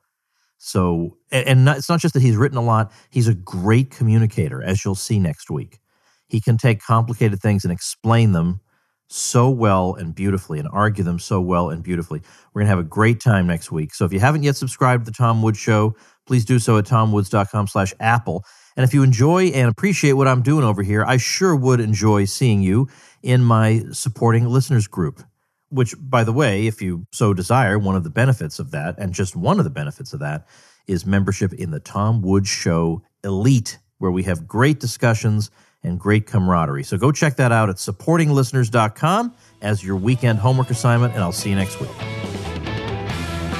So, 0.59 1.17
and 1.31 1.65
not, 1.65 1.77
it's 1.77 1.89
not 1.89 2.01
just 2.01 2.13
that 2.13 2.21
he's 2.21 2.35
written 2.35 2.57
a 2.57 2.61
lot, 2.61 2.91
he's 3.09 3.27
a 3.27 3.33
great 3.33 3.91
communicator, 3.91 4.61
as 4.61 4.83
you'll 4.83 4.93
see 4.93 5.17
next 5.17 5.49
week. 5.49 5.79
He 6.27 6.39
can 6.39 6.57
take 6.57 6.81
complicated 6.81 7.41
things 7.41 7.63
and 7.63 7.71
explain 7.71 8.33
them 8.33 8.59
so 9.07 9.49
well 9.49 9.95
and 9.95 10.13
beautifully 10.13 10.59
and 10.59 10.67
argue 10.71 11.03
them 11.03 11.17
so 11.17 11.41
well 11.41 11.69
and 11.69 11.81
beautifully. 11.81 12.21
We're 12.53 12.61
going 12.61 12.67
to 12.67 12.75
have 12.75 12.79
a 12.79 12.83
great 12.83 13.19
time 13.19 13.47
next 13.47 13.71
week. 13.71 13.93
So 13.93 14.05
if 14.05 14.13
you 14.13 14.19
haven't 14.19 14.43
yet 14.43 14.55
subscribed 14.55 15.05
to 15.05 15.11
the 15.11 15.17
Tom 15.17 15.41
Woods 15.41 15.57
Show, 15.57 15.95
please 16.27 16.45
do 16.45 16.59
so 16.59 16.77
at 16.77 16.85
tomwoods.com 16.85 17.67
slash 17.67 17.93
apple. 17.99 18.43
And 18.75 18.83
if 18.83 18.93
you 18.93 19.01
enjoy 19.01 19.45
and 19.47 19.69
appreciate 19.69 20.13
what 20.13 20.27
I'm 20.27 20.43
doing 20.43 20.63
over 20.63 20.83
here, 20.83 21.03
I 21.03 21.17
sure 21.17 21.55
would 21.55 21.79
enjoy 21.79 22.25
seeing 22.25 22.61
you 22.61 22.87
in 23.23 23.43
my 23.43 23.83
supporting 23.91 24.45
listeners 24.45 24.87
group, 24.87 25.23
which, 25.69 25.95
by 25.99 26.23
the 26.23 26.33
way, 26.33 26.67
if 26.67 26.81
you 26.81 27.05
so 27.11 27.33
desire, 27.33 27.77
one 27.79 27.95
of 27.95 28.03
the 28.03 28.09
benefits 28.09 28.59
of 28.59 28.71
that, 28.71 28.95
and 28.97 29.13
just 29.13 29.35
one 29.35 29.59
of 29.59 29.63
the 29.63 29.69
benefits 29.69 30.13
of 30.13 30.19
that, 30.19 30.47
is 30.87 31.05
membership 31.05 31.53
in 31.53 31.71
the 31.71 31.79
Tom 31.79 32.21
Woods 32.21 32.49
Show 32.49 33.03
Elite, 33.23 33.77
where 33.97 34.11
we 34.11 34.23
have 34.23 34.47
great 34.47 34.79
discussions– 34.79 35.51
and 35.83 35.99
great 35.99 36.25
camaraderie. 36.25 36.83
So 36.83 36.97
go 36.97 37.11
check 37.11 37.35
that 37.37 37.51
out 37.51 37.69
at 37.69 37.77
supportinglisteners.com 37.77 39.33
as 39.61 39.83
your 39.83 39.95
weekend 39.95 40.39
homework 40.39 40.69
assignment, 40.69 41.13
and 41.13 41.23
I'll 41.23 41.31
see 41.31 41.49
you 41.49 41.55
next 41.55 41.79
week. 41.79 41.89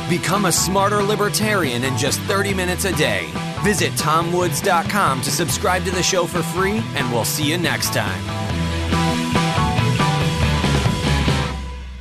Become 0.10 0.46
a 0.46 0.52
smarter 0.52 1.04
libertarian 1.04 1.84
in 1.84 1.96
just 1.98 2.20
30 2.22 2.54
minutes 2.54 2.86
a 2.86 2.96
day. 2.96 3.30
Visit 3.64 3.92
tomwoods.com 3.94 5.22
to 5.22 5.32
subscribe 5.32 5.84
to 5.84 5.92
the 5.92 6.04
show 6.04 6.26
for 6.26 6.42
free, 6.42 6.82
and 6.96 7.12
we'll 7.12 7.26
see 7.26 7.50
you 7.50 7.58
next 7.58 7.94
time. 7.94 8.49